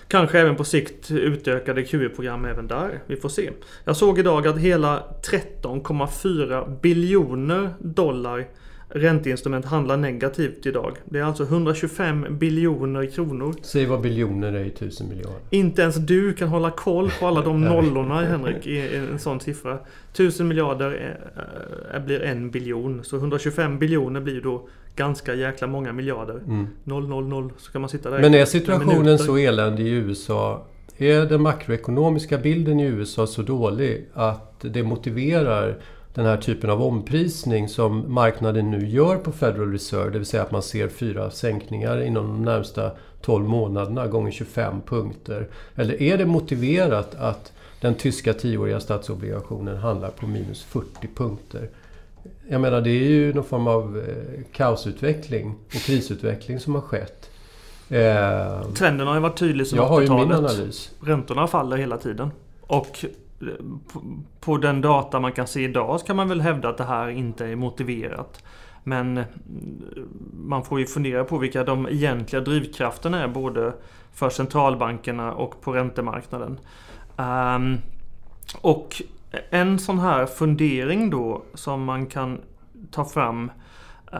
Kanske 0.09 0.39
även 0.39 0.55
på 0.55 0.63
sikt 0.63 1.11
utökade 1.11 1.83
QE-program 1.83 2.45
även 2.45 2.67
där. 2.67 2.99
Vi 3.07 3.15
får 3.15 3.29
se. 3.29 3.51
Jag 3.83 3.95
såg 3.95 4.19
idag 4.19 4.47
att 4.47 4.57
hela 4.57 5.03
13,4 5.23 6.79
biljoner 6.81 7.69
dollar 7.79 8.47
ränteinstrument 8.89 9.65
handlar 9.65 9.97
negativt 9.97 10.65
idag. 10.65 10.97
Det 11.05 11.19
är 11.19 11.23
alltså 11.23 11.43
125 11.43 12.25
biljoner 12.29 13.05
kronor. 13.05 13.55
Säg 13.61 13.85
vad 13.85 14.01
biljoner 14.01 14.53
är 14.53 14.65
i 14.65 14.69
tusen 14.69 15.09
miljarder. 15.09 15.39
Inte 15.49 15.81
ens 15.81 15.95
du 15.95 16.33
kan 16.33 16.47
hålla 16.47 16.71
koll 16.71 17.11
på 17.19 17.27
alla 17.27 17.41
de 17.41 17.61
nollorna 17.65 18.21
Henrik 18.21 18.67
i 18.67 18.95
en 18.95 19.19
sån 19.19 19.39
siffra. 19.39 19.77
Tusen 20.13 20.47
miljarder 20.47 20.91
är, 20.91 21.19
är, 21.91 21.99
blir 21.99 22.21
en 22.21 22.51
biljon. 22.51 23.03
Så 23.03 23.17
125 23.17 23.79
biljoner 23.79 24.21
blir 24.21 24.41
då 24.41 24.67
ganska 24.99 25.35
jäkla 25.35 25.67
många 25.67 25.93
miljarder. 25.93 26.41
Mm. 26.47 26.67
000 26.83 27.51
så 27.57 27.71
kan 27.71 27.81
man 27.81 27.89
sitta 27.89 28.09
där 28.09 28.19
Men 28.19 28.33
är 28.33 28.45
situationen 28.45 29.19
så 29.19 29.37
eländig 29.37 29.87
i 29.87 29.89
USA? 29.89 30.65
Är 30.97 31.25
den 31.25 31.41
makroekonomiska 31.41 32.37
bilden 32.37 32.79
i 32.79 32.83
USA 32.83 33.27
så 33.27 33.41
dålig 33.41 34.05
att 34.13 34.55
det 34.61 34.83
motiverar 34.83 35.77
den 36.13 36.25
här 36.25 36.37
typen 36.37 36.69
av 36.69 36.81
omprisning 36.81 37.69
som 37.69 38.13
marknaden 38.13 38.71
nu 38.71 38.87
gör 38.87 39.15
på 39.15 39.31
Federal 39.31 39.71
Reserve. 39.71 40.09
Det 40.09 40.17
vill 40.17 40.27
säga 40.27 40.43
att 40.43 40.51
man 40.51 40.63
ser 40.63 40.87
fyra 40.87 41.31
sänkningar 41.31 42.01
inom 42.01 42.27
de 42.27 42.45
närmsta 42.45 42.91
12 43.21 43.45
månaderna 43.45 44.07
gånger 44.07 44.31
25 44.31 44.81
punkter. 44.81 45.47
Eller 45.75 46.01
är 46.01 46.17
det 46.17 46.25
motiverat 46.25 47.15
att 47.15 47.53
den 47.81 47.95
tyska 47.95 48.33
tioåriga 48.33 48.79
statsobligationen 48.79 49.77
handlar 49.77 50.09
på 50.09 50.27
minus 50.27 50.63
40 50.63 50.87
punkter? 51.15 51.69
Jag 52.51 52.61
menar 52.61 52.81
det 52.81 52.89
är 52.89 53.09
ju 53.09 53.33
någon 53.33 53.43
form 53.43 53.67
av 53.67 53.97
eh, 53.97 54.43
kaosutveckling 54.51 55.55
och 55.65 55.71
krisutveckling 55.71 56.59
som 56.59 56.75
har 56.75 56.81
skett. 56.81 57.29
Eh, 57.89 58.71
Trenden 58.73 59.07
har 59.07 59.15
ju 59.15 59.21
varit 59.21 59.37
tydlig 59.37 59.67
sedan 59.67 59.79
80-talet. 59.79 60.07
Jag 60.07 60.15
har 60.15 60.21
ju 60.21 60.27
min 60.27 60.35
analys. 60.35 60.91
Räntorna 61.01 61.47
faller 61.47 61.77
hela 61.77 61.97
tiden. 61.97 62.31
Och 62.61 63.05
på 64.39 64.57
den 64.57 64.81
data 64.81 65.19
man 65.19 65.31
kan 65.31 65.47
se 65.47 65.63
idag 65.63 65.99
så 65.99 66.05
kan 66.05 66.15
man 66.15 66.29
väl 66.29 66.41
hävda 66.41 66.69
att 66.69 66.77
det 66.77 66.83
här 66.83 67.09
inte 67.09 67.45
är 67.45 67.55
motiverat. 67.55 68.43
Men 68.83 69.17
mm, 69.17 69.27
man 70.33 70.65
får 70.65 70.79
ju 70.79 70.85
fundera 70.85 71.23
på 71.23 71.37
vilka 71.37 71.63
de 71.63 71.87
egentliga 71.87 72.41
drivkrafterna 72.41 73.23
är 73.23 73.27
både 73.27 73.73
för 74.13 74.29
centralbankerna 74.29 75.33
och 75.33 75.61
på 75.61 75.71
räntemarknaden. 75.71 76.59
Um, 77.17 77.77
och 78.61 79.01
en 79.49 79.79
sån 79.79 79.99
här 79.99 80.25
fundering 80.25 81.09
då 81.09 81.43
som 81.53 81.83
man 81.83 82.05
kan 82.05 82.41
ta 82.91 83.05
fram 83.05 83.51
eh, 84.11 84.19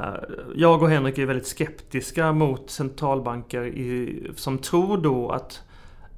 jag 0.55 0.83
och 0.83 0.89
Henrik 0.89 1.17
är 1.17 1.25
väldigt 1.25 1.47
skeptiska 1.47 2.31
mot 2.31 2.69
centralbanker 2.69 3.63
i, 3.65 4.23
som 4.35 4.57
tror 4.57 4.97
då 4.97 5.29
att 5.29 5.63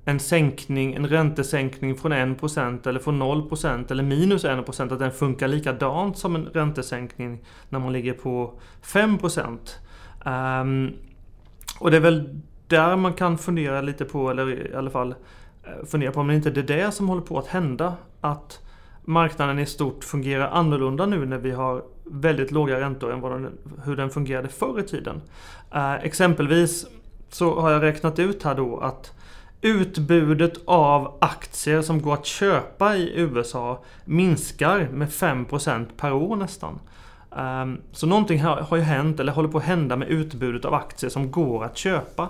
en 0.05 0.19
sänkning, 0.19 0.93
en 0.93 1.07
räntesänkning 1.07 1.97
från 1.97 2.13
1% 2.13 2.87
eller 2.87 2.99
från 2.99 3.23
0% 3.23 3.91
eller 3.91 4.03
minus 4.03 4.45
1% 4.45 4.93
att 4.93 4.99
den 4.99 5.11
funkar 5.11 5.47
likadant 5.47 6.17
som 6.17 6.35
en 6.35 6.45
räntesänkning 6.45 7.43
när 7.69 7.79
man 7.79 7.93
ligger 7.93 8.13
på 8.13 8.59
5%. 8.83 9.47
Um, 9.47 9.57
ehm, 10.25 10.93
och 11.79 11.91
det 11.91 11.97
är 11.97 12.01
väl 12.01 12.41
där 12.67 12.95
man 12.95 13.13
kan 13.13 13.37
fundera 13.37 13.81
lite 13.81 14.05
på, 14.05 14.29
eller 14.29 14.71
i 14.71 14.75
alla 14.75 14.89
fall 14.89 15.15
eh, 15.63 15.85
fundera 15.85 16.11
på 16.11 16.19
om 16.19 16.27
det 16.27 16.35
inte 16.35 16.49
är 16.49 16.63
det 16.63 16.91
som 16.91 17.09
håller 17.09 17.21
på 17.21 17.39
att 17.39 17.47
hända. 17.47 17.95
Att 18.21 18.59
marknaden 19.05 19.59
i 19.59 19.65
stort 19.65 20.03
fungerar 20.03 20.47
annorlunda 20.47 21.05
nu 21.05 21.25
när 21.25 21.37
vi 21.37 21.51
har 21.51 21.83
väldigt 22.03 22.51
låga 22.51 22.79
räntor 22.79 23.13
än 23.13 23.21
vad 23.21 23.31
den, 23.31 23.57
hur 23.85 23.95
den 23.95 24.09
fungerade 24.09 24.47
förr 24.47 24.79
i 24.79 24.83
tiden. 24.83 25.21
Eh, 25.71 25.93
exempelvis 25.93 26.85
så 27.29 27.59
har 27.59 27.71
jag 27.71 27.81
räknat 27.81 28.19
ut 28.19 28.43
här 28.43 28.55
då 28.55 28.77
att 28.77 29.13
Utbudet 29.63 30.53
av 30.65 31.17
aktier 31.21 31.81
som 31.81 32.01
går 32.01 32.13
att 32.13 32.25
köpa 32.25 32.95
i 32.95 33.19
USA 33.19 33.83
minskar 34.05 34.89
med 34.91 35.09
5% 35.09 35.85
per 35.97 36.13
år 36.13 36.35
nästan. 36.35 36.79
Ehm, 37.37 37.81
så 37.91 38.07
någonting 38.07 38.41
har 38.41 38.75
ju 38.75 38.81
hänt, 38.81 39.19
eller 39.19 39.31
håller 39.31 39.49
på 39.49 39.57
att 39.57 39.63
hända 39.63 39.95
med 39.95 40.07
utbudet 40.07 40.65
av 40.65 40.73
aktier 40.73 41.09
som 41.09 41.31
går 41.31 41.63
att 41.63 41.77
köpa. 41.77 42.29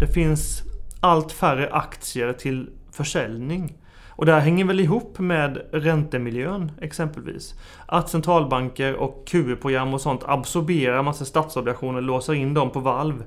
Det 0.00 0.06
finns 0.06 0.62
allt 1.00 1.32
färre 1.32 1.72
aktier 1.72 2.32
till 2.32 2.70
försäljning. 2.92 3.74
Och 4.16 4.26
det 4.26 4.32
här 4.32 4.40
hänger 4.40 4.64
väl 4.64 4.80
ihop 4.80 5.18
med 5.18 5.58
räntemiljön 5.72 6.72
exempelvis. 6.80 7.54
Att 7.86 8.10
centralbanker 8.10 8.94
och 8.94 9.26
QE-program 9.26 9.94
och 9.94 10.00
sånt 10.00 10.22
absorberar 10.24 11.02
massa 11.02 11.24
statsobligationer, 11.24 12.00
låser 12.00 12.34
in 12.34 12.54
dem 12.54 12.70
på 12.70 12.80
valv 12.80 13.24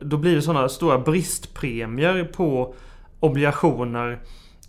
då 0.00 0.16
blir 0.16 0.34
det 0.34 0.42
sådana 0.42 0.68
stora 0.68 0.98
bristpremier 0.98 2.24
på 2.24 2.74
obligationer 3.20 4.18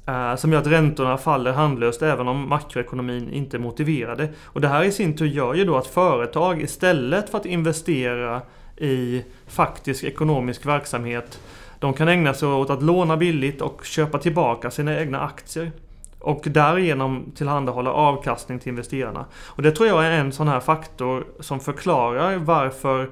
eh, 0.07 0.35
som 0.35 0.53
gör 0.53 0.59
att 0.59 0.67
räntorna 0.67 1.17
faller 1.17 1.51
handlöst 1.51 2.01
även 2.01 2.27
om 2.27 2.49
makroekonomin 2.49 3.29
inte 3.29 3.57
är 3.57 3.59
motiverade. 3.59 4.29
Och 4.45 4.61
det 4.61 4.67
här 4.67 4.83
i 4.83 4.91
sin 4.91 5.17
tur 5.17 5.25
gör 5.25 5.53
ju 5.53 5.65
då 5.65 5.77
att 5.77 5.87
företag 5.87 6.61
istället 6.61 7.29
för 7.29 7.37
att 7.37 7.45
investera 7.45 8.41
i 8.77 9.23
faktisk 9.47 10.03
ekonomisk 10.03 10.65
verksamhet 10.65 11.39
de 11.79 11.93
kan 11.93 12.07
ägna 12.07 12.33
sig 12.33 12.47
åt 12.47 12.69
att 12.69 12.83
låna 12.83 13.17
billigt 13.17 13.61
och 13.61 13.85
köpa 13.85 14.17
tillbaka 14.17 14.71
sina 14.71 14.99
egna 14.99 15.21
aktier. 15.21 15.71
Och 16.19 16.41
därigenom 16.45 17.31
tillhandahålla 17.35 17.91
avkastning 17.91 18.59
till 18.59 18.69
investerarna. 18.69 19.25
Och 19.35 19.61
det 19.61 19.71
tror 19.71 19.87
jag 19.87 20.05
är 20.05 20.11
en 20.11 20.31
sån 20.31 20.47
här 20.47 20.59
faktor 20.59 21.25
som 21.39 21.59
förklarar 21.59 22.35
varför 22.35 23.09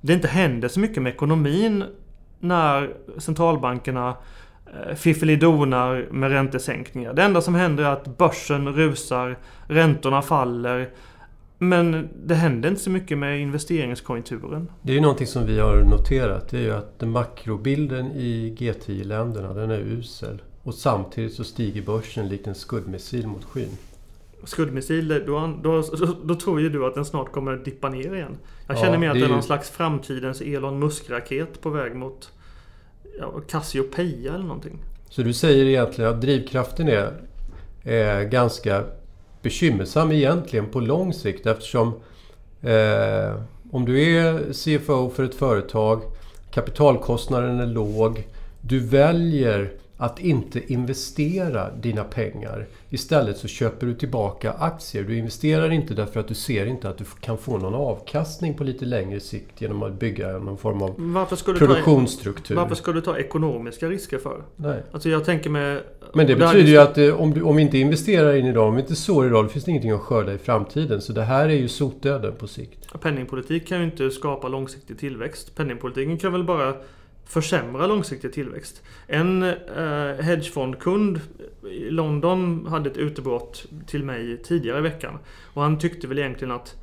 det 0.00 0.12
inte 0.12 0.28
händer 0.28 0.68
så 0.68 0.80
mycket 0.80 1.02
med 1.02 1.12
ekonomin 1.12 1.84
när 2.40 2.90
centralbankerna 3.18 4.16
eh, 4.66 4.94
fiffelidonar 4.94 6.06
med 6.10 6.30
räntesänkningar. 6.30 7.12
Det 7.12 7.22
enda 7.22 7.40
som 7.40 7.54
händer 7.54 7.84
är 7.84 7.88
att 7.88 8.18
börsen 8.18 8.68
rusar, 8.68 9.38
räntorna 9.66 10.22
faller. 10.22 10.88
Men 11.62 12.08
det 12.26 12.34
händer 12.34 12.68
inte 12.68 12.80
så 12.80 12.90
mycket 12.90 13.18
med 13.18 13.40
investeringskonjunkturen. 13.40 14.68
Det 14.82 14.92
är 14.92 14.94
ju 14.94 15.00
någonting 15.00 15.26
som 15.26 15.46
vi 15.46 15.60
har 15.60 15.76
noterat. 15.76 16.48
Det 16.48 16.58
är 16.58 16.62
ju 16.62 16.72
att 16.72 17.00
makrobilden 17.00 18.12
i 18.12 18.56
G10-länderna 18.58 19.54
den 19.54 19.70
är 19.70 19.78
usel. 19.78 20.42
Och 20.62 20.74
samtidigt 20.74 21.34
så 21.34 21.44
stiger 21.44 21.82
börsen 21.82 22.28
likt 22.28 22.46
en 22.46 22.54
skuddmissil 22.54 23.26
mot 23.26 23.44
skyn 23.44 23.68
skuddmissil, 24.44 25.22
då, 25.26 25.54
då, 25.62 25.82
då, 26.24 26.34
tror 26.34 26.60
ju 26.60 26.68
du 26.68 26.86
att 26.86 26.94
den 26.94 27.04
snart 27.04 27.32
kommer 27.32 27.56
dippa 27.56 27.88
ner 27.88 28.14
igen. 28.14 28.38
Jag 28.66 28.78
känner 28.78 28.92
ja, 28.92 28.98
mer 28.98 29.10
att 29.10 29.14
det 29.14 29.24
är 29.24 29.28
någon 29.28 29.42
slags 29.42 29.70
framtidens 29.70 30.40
Elon 30.40 30.78
Musk-raket 30.78 31.60
på 31.60 31.70
väg 31.70 31.96
mot 31.96 32.32
ja, 33.18 33.40
Cassiopeia 33.48 34.34
eller 34.34 34.44
någonting. 34.44 34.78
Så 35.08 35.22
du 35.22 35.32
säger 35.32 35.64
egentligen 35.64 36.10
att 36.10 36.20
drivkraften 36.20 36.88
är, 36.88 37.12
är 37.82 38.22
ganska 38.22 38.84
bekymmersam 39.42 40.12
egentligen 40.12 40.66
på 40.66 40.80
lång 40.80 41.12
sikt 41.12 41.46
eftersom 41.46 41.88
eh, 42.62 43.34
om 43.70 43.84
du 43.84 44.16
är 44.16 44.52
CFO 44.52 45.10
för 45.10 45.24
ett 45.24 45.34
företag, 45.34 46.02
kapitalkostnaden 46.50 47.60
är 47.60 47.66
låg, 47.66 48.26
du 48.60 48.80
väljer 48.80 49.72
att 50.02 50.20
inte 50.20 50.72
investera 50.72 51.70
dina 51.70 52.04
pengar. 52.04 52.66
Istället 52.90 53.36
så 53.36 53.48
köper 53.48 53.86
du 53.86 53.94
tillbaka 53.94 54.52
aktier. 54.52 55.02
Du 55.02 55.16
investerar 55.18 55.70
inte 55.70 55.94
därför 55.94 56.20
att 56.20 56.28
du 56.28 56.34
ser 56.34 56.66
inte 56.66 56.88
att 56.88 56.98
du 56.98 57.04
kan 57.20 57.38
få 57.38 57.58
någon 57.58 57.74
avkastning 57.74 58.54
på 58.54 58.64
lite 58.64 58.84
längre 58.84 59.20
sikt 59.20 59.60
genom 59.60 59.82
att 59.82 59.92
bygga 59.92 60.38
någon 60.38 60.58
form 60.58 60.82
av 60.82 60.94
varför 60.98 61.54
produktionsstruktur. 61.54 62.54
Ta, 62.54 62.60
varför 62.60 62.74
ska 62.74 62.92
du 62.92 63.00
ta 63.00 63.18
ekonomiska 63.18 63.88
risker 63.88 64.18
för? 64.18 64.42
Nej. 64.56 64.82
Alltså 64.92 65.08
jag 65.08 65.24
tänker 65.24 65.50
med... 65.50 65.80
Men 66.14 66.26
det 66.26 66.36
betyder 66.36 66.68
ju 66.68 66.78
att 66.78 66.98
eh, 66.98 67.20
om, 67.20 67.34
du, 67.34 67.42
om 67.42 67.56
vi 67.56 67.62
inte 67.62 67.78
investerar 67.78 68.34
in 68.34 68.46
idag, 68.46 68.68
om 68.68 68.74
vi 68.74 68.80
inte 68.80 68.96
sår 68.96 69.26
idag, 69.26 69.44
då 69.44 69.48
finns 69.48 69.64
det 69.64 69.70
ingenting 69.70 69.90
att 69.90 70.00
skörda 70.00 70.34
i 70.34 70.38
framtiden. 70.38 71.00
Så 71.00 71.12
det 71.12 71.22
här 71.22 71.48
är 71.48 71.54
ju 71.54 71.68
sotdöden 71.68 72.34
på 72.38 72.46
sikt. 72.46 73.00
Penningpolitik 73.00 73.68
kan 73.68 73.78
ju 73.78 73.84
inte 73.84 74.10
skapa 74.10 74.48
långsiktig 74.48 74.98
tillväxt. 74.98 75.54
Penningpolitiken 75.54 76.18
kan 76.18 76.32
väl 76.32 76.44
bara 76.44 76.74
försämra 77.24 77.86
långsiktig 77.86 78.32
tillväxt. 78.32 78.82
En 79.06 79.42
eh, 79.42 80.24
hedgefondkund 80.24 81.20
i 81.70 81.90
London 81.90 82.66
hade 82.66 82.90
ett 82.90 82.96
utbrott 82.96 83.66
till 83.86 84.04
mig 84.04 84.42
tidigare 84.42 84.78
i 84.78 84.82
veckan. 84.82 85.18
Och 85.54 85.62
han 85.62 85.78
tyckte 85.78 86.06
väl 86.06 86.18
egentligen 86.18 86.52
att, 86.52 86.74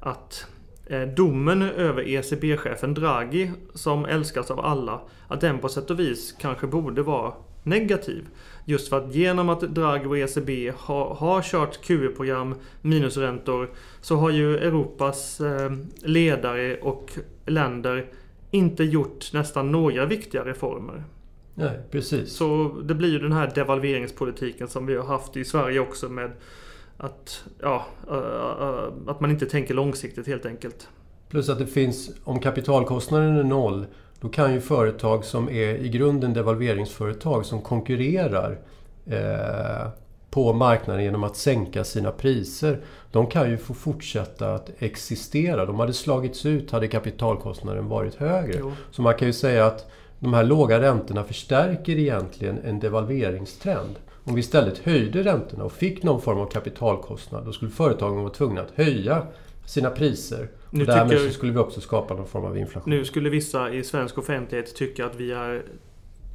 att 0.00 0.46
eh, 0.86 1.02
domen 1.02 1.62
över 1.62 2.08
ECB-chefen 2.08 2.94
Draghi, 2.94 3.50
som 3.74 4.04
älskas 4.04 4.50
av 4.50 4.60
alla, 4.60 5.00
att 5.28 5.40
den 5.40 5.58
på 5.58 5.68
sätt 5.68 5.90
och 5.90 6.00
vis 6.00 6.34
kanske 6.40 6.66
borde 6.66 7.02
vara 7.02 7.32
negativ. 7.62 8.28
Just 8.64 8.88
för 8.88 8.96
att 8.96 9.14
genom 9.14 9.48
att 9.48 9.60
Draghi 9.60 10.06
och 10.06 10.18
ECB 10.18 10.72
har, 10.76 11.14
har 11.14 11.42
kört 11.42 11.82
QE-program, 11.82 12.54
minusräntor, 12.82 13.70
så 14.00 14.16
har 14.16 14.30
ju 14.30 14.58
Europas 14.58 15.40
eh, 15.40 15.72
ledare 16.02 16.76
och 16.76 17.10
länder 17.46 18.06
inte 18.50 18.84
gjort 18.84 19.32
nästan 19.32 19.72
några 19.72 20.06
viktiga 20.06 20.44
reformer. 20.44 21.04
Nej, 21.54 21.80
precis. 21.90 22.32
Så 22.32 22.76
det 22.84 22.94
blir 22.94 23.12
ju 23.12 23.18
den 23.18 23.32
här 23.32 23.52
devalveringspolitiken 23.54 24.68
som 24.68 24.86
vi 24.86 24.96
har 24.96 25.04
haft 25.04 25.36
i 25.36 25.44
Sverige 25.44 25.80
också 25.80 26.08
med 26.08 26.30
att, 26.96 27.44
ja, 27.60 27.86
att 29.06 29.20
man 29.20 29.30
inte 29.30 29.46
tänker 29.46 29.74
långsiktigt 29.74 30.26
helt 30.26 30.46
enkelt. 30.46 30.88
Plus 31.28 31.48
att 31.48 31.58
det 31.58 31.66
finns, 31.66 32.10
om 32.24 32.40
kapitalkostnaden 32.40 33.36
är 33.36 33.44
noll, 33.44 33.86
då 34.20 34.28
kan 34.28 34.54
ju 34.54 34.60
företag 34.60 35.24
som 35.24 35.48
är 35.48 35.74
i 35.74 35.88
grunden 35.88 36.34
devalveringsföretag 36.34 37.46
som 37.46 37.62
konkurrerar 37.62 38.58
eh, 39.06 39.88
på 40.36 40.52
marknaden 40.52 41.04
genom 41.04 41.24
att 41.24 41.36
sänka 41.36 41.84
sina 41.84 42.12
priser. 42.12 42.78
De 43.10 43.26
kan 43.26 43.50
ju 43.50 43.56
få 43.56 43.74
fortsätta 43.74 44.54
att 44.54 44.70
existera. 44.78 45.66
De 45.66 45.80
hade 45.80 45.92
slagits 45.92 46.46
ut 46.46 46.70
hade 46.70 46.88
kapitalkostnaden 46.88 47.88
varit 47.88 48.14
högre. 48.14 48.58
Jo. 48.58 48.72
Så 48.90 49.02
man 49.02 49.14
kan 49.14 49.28
ju 49.28 49.32
säga 49.32 49.66
att 49.66 49.90
de 50.18 50.34
här 50.34 50.44
låga 50.44 50.80
räntorna 50.80 51.24
förstärker 51.24 51.98
egentligen 51.98 52.58
en 52.58 52.80
devalveringstrend. 52.80 53.96
Om 54.24 54.34
vi 54.34 54.40
istället 54.40 54.78
höjde 54.78 55.22
räntorna 55.22 55.64
och 55.64 55.72
fick 55.72 56.02
någon 56.02 56.20
form 56.20 56.38
av 56.38 56.46
kapitalkostnad, 56.46 57.44
då 57.44 57.52
skulle 57.52 57.70
företagen 57.70 58.16
vara 58.16 58.32
tvungna 58.32 58.60
att 58.60 58.72
höja 58.74 59.26
sina 59.66 59.90
priser. 59.90 60.48
Nu 60.70 60.80
och 60.80 60.86
därmed 60.86 61.20
så 61.20 61.30
skulle 61.30 61.52
vi 61.52 61.58
också 61.58 61.80
skapa 61.80 62.14
någon 62.14 62.26
form 62.26 62.44
av 62.44 62.58
inflation. 62.58 62.90
Nu 62.90 63.04
skulle 63.04 63.30
vissa 63.30 63.72
i 63.72 63.84
svensk 63.84 64.18
offentlighet 64.18 64.76
tycka 64.76 65.06
att 65.06 65.16
vi 65.16 65.32
är 65.32 65.62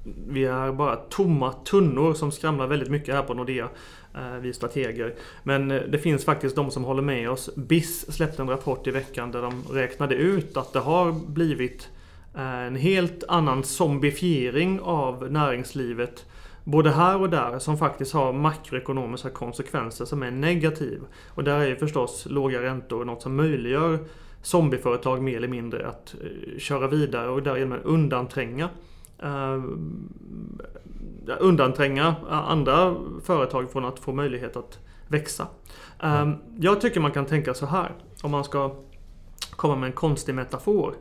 vi 0.03 0.45
är 0.45 0.71
bara 0.71 0.95
tomma 0.95 1.53
tunnor 1.53 2.13
som 2.13 2.31
skramlar 2.31 2.67
väldigt 2.67 2.89
mycket 2.89 3.15
här 3.15 3.23
på 3.23 3.33
Nordea. 3.33 3.69
Eh, 4.15 4.35
vi 4.41 4.53
strateger. 4.53 5.15
Men 5.43 5.71
eh, 5.71 5.81
det 5.81 5.97
finns 5.97 6.25
faktiskt 6.25 6.55
de 6.55 6.71
som 6.71 6.83
håller 6.83 7.01
med 7.01 7.29
oss. 7.29 7.55
BIS 7.55 8.11
släppte 8.15 8.41
en 8.41 8.49
rapport 8.49 8.87
i 8.87 8.91
veckan 8.91 9.31
där 9.31 9.41
de 9.41 9.63
räknade 9.71 10.15
ut 10.15 10.57
att 10.57 10.73
det 10.73 10.79
har 10.79 11.11
blivit 11.11 11.89
eh, 12.35 12.59
en 12.59 12.75
helt 12.75 13.23
annan 13.27 13.63
zombifiering 13.63 14.79
av 14.81 15.31
näringslivet 15.31 16.25
både 16.63 16.91
här 16.91 17.21
och 17.21 17.29
där 17.29 17.59
som 17.59 17.77
faktiskt 17.77 18.13
har 18.13 18.33
makroekonomiska 18.33 19.29
konsekvenser 19.29 20.05
som 20.05 20.23
är 20.23 20.31
negativ. 20.31 21.01
Och 21.27 21.43
där 21.43 21.59
är 21.59 21.75
förstås 21.75 22.27
låga 22.29 22.61
räntor 22.61 23.05
något 23.05 23.21
som 23.21 23.35
möjliggör 23.35 23.99
zombieföretag 24.41 25.21
mer 25.21 25.37
eller 25.37 25.47
mindre 25.47 25.87
att 25.87 26.15
köra 26.57 26.87
vidare 26.87 27.29
och 27.29 27.43
därigenom 27.43 27.79
undantränga 27.83 28.69
uh, 29.23 29.63
undantränga 31.39 32.15
andra 32.29 32.95
företag 33.23 33.71
från 33.71 33.85
att 33.85 33.99
få 33.99 34.13
möjlighet 34.13 34.55
att 34.55 34.79
växa. 35.07 35.47
Uh, 36.03 36.33
jag 36.59 36.81
tycker 36.81 36.99
man 36.99 37.11
kan 37.11 37.25
tänka 37.25 37.53
så 37.53 37.65
här 37.65 37.91
om 38.23 38.31
man 38.31 38.43
ska 38.43 38.75
komma 39.55 39.75
med 39.75 39.87
en 39.87 39.93
konstig 39.93 40.35
metafor. 40.35 40.95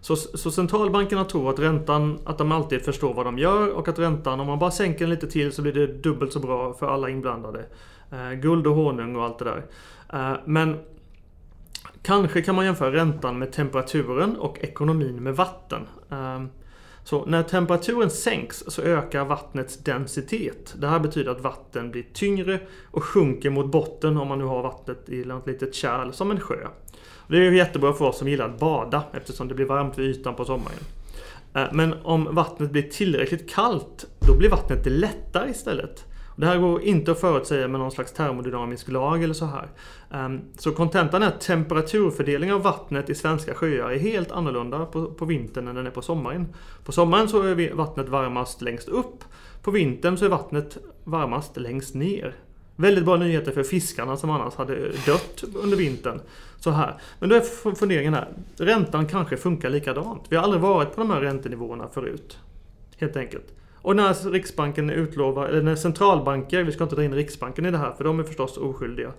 Så, 0.00 0.16
så 0.16 0.50
centralbankerna 0.50 1.24
tror 1.24 1.50
att 1.50 1.58
räntan, 1.58 2.18
att 2.24 2.38
de 2.38 2.52
alltid 2.52 2.82
förstår 2.82 3.14
vad 3.14 3.26
de 3.26 3.38
gör 3.38 3.70
och 3.70 3.88
att 3.88 3.98
räntan, 3.98 4.40
om 4.40 4.46
man 4.46 4.58
bara 4.58 4.70
sänker 4.70 4.98
den 4.98 5.10
lite 5.10 5.26
till 5.26 5.52
så 5.52 5.62
blir 5.62 5.72
det 5.72 5.86
dubbelt 5.86 6.32
så 6.32 6.40
bra 6.40 6.72
för 6.74 6.88
alla 6.88 7.10
inblandade. 7.10 7.64
Eh, 8.10 8.32
guld 8.32 8.66
och 8.66 8.74
honung 8.74 9.16
och 9.16 9.24
allt 9.24 9.38
det 9.38 9.44
där. 9.44 9.64
Eh, 10.12 10.36
men 10.44 10.78
kanske 12.02 12.42
kan 12.42 12.54
man 12.54 12.64
jämföra 12.64 12.92
räntan 12.92 13.38
med 13.38 13.52
temperaturen 13.52 14.36
och 14.36 14.58
ekonomin 14.60 15.22
med 15.22 15.36
vatten. 15.36 15.86
Eh, 16.10 16.42
så 17.06 17.24
när 17.24 17.42
temperaturen 17.42 18.10
sänks 18.10 18.64
så 18.66 18.82
ökar 18.82 19.24
vattnets 19.24 19.76
densitet. 19.76 20.74
Det 20.78 20.86
här 20.86 20.98
betyder 20.98 21.30
att 21.30 21.40
vatten 21.40 21.90
blir 21.90 22.04
tyngre 22.12 22.60
och 22.90 23.04
sjunker 23.04 23.50
mot 23.50 23.66
botten 23.66 24.16
om 24.16 24.28
man 24.28 24.38
nu 24.38 24.44
har 24.44 24.62
vattnet 24.62 25.08
i 25.08 25.20
ett 25.20 25.46
litet 25.46 25.74
kärl 25.74 26.12
som 26.12 26.30
en 26.30 26.40
sjö. 26.40 26.68
Det 27.28 27.36
är 27.36 27.52
jättebra 27.52 27.92
för 27.92 28.04
oss 28.04 28.18
som 28.18 28.28
gillar 28.28 28.48
att 28.48 28.60
bada 28.60 29.02
eftersom 29.12 29.48
det 29.48 29.54
blir 29.54 29.66
varmt 29.66 29.98
vid 29.98 30.06
ytan 30.06 30.34
på 30.34 30.44
sommaren. 30.44 30.78
Eh, 31.54 31.64
men 31.72 31.94
om 32.02 32.34
vattnet 32.34 32.70
blir 32.70 32.82
tillräckligt 32.82 33.50
kallt, 33.50 34.06
då 34.26 34.36
blir 34.38 34.50
vattnet 34.50 34.86
lättare 34.86 35.50
istället. 35.50 36.04
Det 36.36 36.46
här 36.46 36.58
går 36.58 36.82
inte 36.82 37.12
att 37.12 37.20
förutsäga 37.20 37.68
med 37.68 37.80
någon 37.80 37.90
slags 37.90 38.12
termodynamisk 38.12 38.88
lag 38.88 39.22
eller 39.22 39.34
så 39.34 39.44
här. 39.44 39.68
Ehm, 40.10 40.40
så 40.58 40.72
kontentan 40.72 41.22
är 41.22 41.26
att 41.26 41.40
temperaturfördelningen 41.40 42.54
av 42.54 42.62
vattnet 42.62 43.10
i 43.10 43.14
svenska 43.14 43.54
sjöar 43.54 43.90
är 43.90 43.98
helt 43.98 44.30
annorlunda 44.30 44.86
på, 44.86 45.06
på 45.06 45.24
vintern 45.24 45.68
än 45.68 45.74
den 45.74 45.86
är 45.86 45.90
på 45.90 46.02
sommaren. 46.02 46.46
På 46.84 46.92
sommaren 46.92 47.28
så 47.28 47.42
är 47.42 47.74
vattnet 47.74 48.08
varmast 48.08 48.62
längst 48.62 48.88
upp. 48.88 49.24
På 49.62 49.70
vintern 49.70 50.16
så 50.16 50.24
är 50.24 50.28
vattnet 50.28 50.78
varmast 51.04 51.56
längst 51.56 51.94
ner. 51.94 52.34
Väldigt 52.76 53.04
bra 53.04 53.16
nyheter 53.16 53.52
för 53.52 53.62
fiskarna 53.62 54.16
som 54.16 54.30
annars 54.30 54.54
hade 54.54 54.74
dött 55.06 55.44
under 55.54 55.76
vintern. 55.76 56.20
Så 56.58 56.70
här. 56.70 56.94
Men 57.18 57.28
då 57.28 57.34
är 57.34 57.74
funderingen 57.74 58.14
här. 58.14 58.28
Räntan 58.56 59.06
kanske 59.06 59.36
funkar 59.36 59.70
likadant. 59.70 60.22
Vi 60.28 60.36
har 60.36 60.42
aldrig 60.42 60.62
varit 60.62 60.94
på 60.94 61.00
de 61.00 61.10
här 61.10 61.20
räntenivåerna 61.20 61.88
förut. 61.88 62.38
Helt 62.98 63.16
enkelt. 63.16 63.55
Och 63.86 63.96
när 63.96 64.30
Riksbanken 64.30 64.90
utlovar, 64.90 65.46
eller 65.46 65.62
när 65.62 65.74
centralbanker, 65.74 66.62
vi 66.62 66.72
ska 66.72 66.84
inte 66.84 66.96
dra 66.96 67.04
in 67.04 67.14
Riksbanken 67.14 67.66
i 67.66 67.70
det 67.70 67.78
här 67.78 67.92
för 67.92 68.04
de 68.04 68.20
är 68.20 68.24
förstås 68.24 68.56
oskyldiga. 68.56 69.12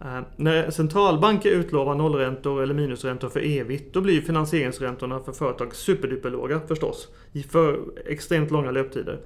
Eh, 0.00 0.20
när 0.36 0.70
centralbanker 0.70 1.50
utlovar 1.50 1.94
nollräntor 1.94 2.62
eller 2.62 2.74
minusräntor 2.74 3.28
för 3.28 3.40
evigt, 3.40 3.94
då 3.94 4.00
blir 4.00 4.20
finansieringsräntorna 4.20 5.20
för 5.20 5.32
företag 5.32 5.74
superduperlåga 5.74 6.60
förstås. 6.68 7.08
För 7.50 7.80
extremt 8.06 8.50
långa 8.50 8.70
löptider. 8.70 9.20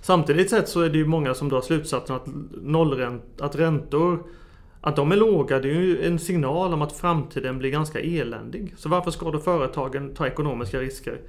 Samtidigt 0.00 0.50
sett 0.50 0.68
så 0.68 0.80
är 0.80 0.88
det 0.88 0.98
ju 0.98 1.06
många 1.06 1.34
som 1.34 1.48
drar 1.48 1.60
slutsatsen 1.60 2.16
att 2.16 2.26
nollränt, 2.62 3.40
att 3.40 3.56
räntor 3.56 4.24
att 4.80 4.96
de 4.96 5.12
är 5.12 5.16
låga, 5.16 5.58
det 5.58 5.68
är 5.68 5.74
ju 5.74 6.06
en 6.06 6.18
signal 6.18 6.74
om 6.74 6.82
att 6.82 6.92
framtiden 6.92 7.58
blir 7.58 7.70
ganska 7.70 8.00
eländig. 8.00 8.74
Så 8.76 8.88
varför 8.88 9.10
ska 9.10 9.30
då 9.30 9.38
företagen 9.38 10.14
ta 10.14 10.26
ekonomiska 10.26 10.80
risker? 10.80 11.20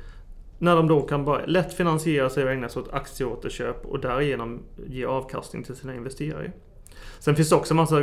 När 0.62 0.76
de 0.76 0.88
då 0.88 1.02
kan 1.02 1.26
bara 1.26 1.46
lätt 1.46 1.74
finansiera 1.74 2.30
sig 2.30 2.44
och 2.44 2.52
ägna 2.52 2.70
sig 2.70 2.82
åt 2.82 2.94
aktieåterköp 2.94 3.86
och 3.86 4.00
därigenom 4.00 4.60
ge 4.88 5.06
avkastning 5.06 5.64
till 5.64 5.76
sina 5.76 5.96
investerare. 5.96 6.52
Sen 7.20 7.36
finns 7.36 7.50
det 7.50 7.56
också 7.56 7.74
massa, 7.74 8.02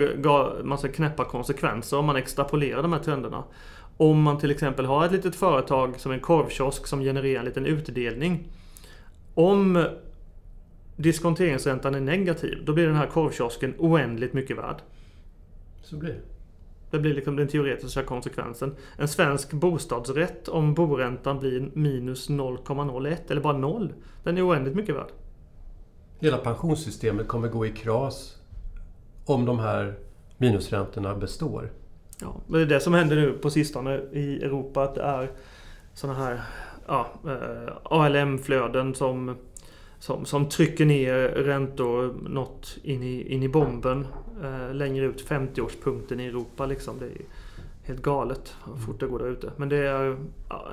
massa 0.63 0.89
knäppa 0.89 1.25
konsekvenser 1.25 1.99
om 1.99 2.05
man 2.05 2.17
extrapolerar 2.17 2.83
de 2.83 2.93
här 2.93 3.01
trenderna. 3.01 3.45
Om 3.97 4.23
man 4.23 4.39
till 4.39 4.51
exempel 4.51 4.87
har 4.87 5.07
ett 5.07 5.13
litet 5.13 5.37
företag 5.37 6.01
som 6.01 6.13
en 6.13 6.21
korvkiosk 6.21 6.87
som 6.87 7.01
genererar 7.01 7.39
en 7.39 7.45
liten 7.45 7.67
utdelning. 7.67 8.49
Om 9.35 9.87
diskonteringsräntan 10.97 11.95
är 11.95 12.01
negativ, 12.01 12.65
då 12.65 12.73
blir 12.73 12.87
den 12.87 12.97
här 12.97 13.07
korvkiosken 13.07 13.75
oändligt 13.79 14.33
mycket 14.33 14.59
värd. 14.59 14.77
Så 15.83 15.97
blir 15.97 16.11
det. 16.11 16.38
Det 16.91 16.99
blir 16.99 17.15
liksom 17.15 17.37
den 17.37 17.49
teoretiska 17.49 18.03
konsekvensen. 18.03 18.77
En 18.97 19.09
svensk 19.09 19.53
bostadsrätt, 19.53 20.49
om 20.49 20.75
boräntan 20.75 21.39
blir 21.39 21.71
minus 21.75 22.31
0,01 22.31 23.17
eller 23.29 23.41
bara 23.41 23.59
0, 23.59 23.93
den 24.25 24.39
är 24.39 24.49
oändligt 24.49 24.77
mycket 24.77 24.95
värd. 24.95 25.11
Hela 26.21 26.39
pensionssystemet 26.39 27.29
kommer 27.29 27.49
gå 27.49 27.67
i 27.67 27.71
kras 27.73 28.37
om 29.25 29.45
de 29.45 29.59
här 29.59 29.95
minusräntorna 30.39 31.15
består. 31.15 31.73
Ja, 32.21 32.37
det 32.47 32.61
är 32.61 32.67
det 32.67 32.81
som 32.81 32.95
händer 32.95 33.17
nu 33.17 33.33
på 33.33 33.51
sistone 33.51 34.01
i 34.13 34.43
Europa. 34.43 34.83
Att 34.83 34.95
det 34.95 35.03
är 35.03 35.31
sådana 35.95 36.19
här 36.19 36.41
ja, 36.87 37.07
eh, 37.27 37.73
ALM-flöden 37.83 38.95
som 38.95 39.37
som, 39.99 40.25
som 40.25 40.49
trycker 40.49 40.87
ner 40.87 41.15
räntor 41.29 42.15
något 42.29 42.77
in 42.83 43.03
i, 43.03 43.35
in 43.35 43.43
i 43.43 43.49
bomben. 43.49 44.07
Eh, 44.43 44.75
längre 44.75 45.05
ut 45.05 45.29
50-årspunkten 45.29 46.21
i 46.21 46.27
Europa 46.27 46.67
liksom. 46.67 46.99
Det 46.99 47.05
är 47.05 47.13
helt 47.83 48.03
galet 48.03 48.55
hur 48.67 48.77
fort 48.77 49.01
det 49.01 49.07
går 49.07 49.19
där 49.19 49.29
ute. 49.29 49.51
Men 49.57 49.69
det 49.69 49.77
är 49.77 50.17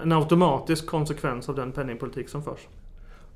en 0.04 0.12
automatisk 0.12 0.86
konsekvens 0.86 1.50
av 1.50 1.56
den 1.56 1.72
penningpolitik 1.72 2.30
som 2.30 2.44
förs. 2.44 2.68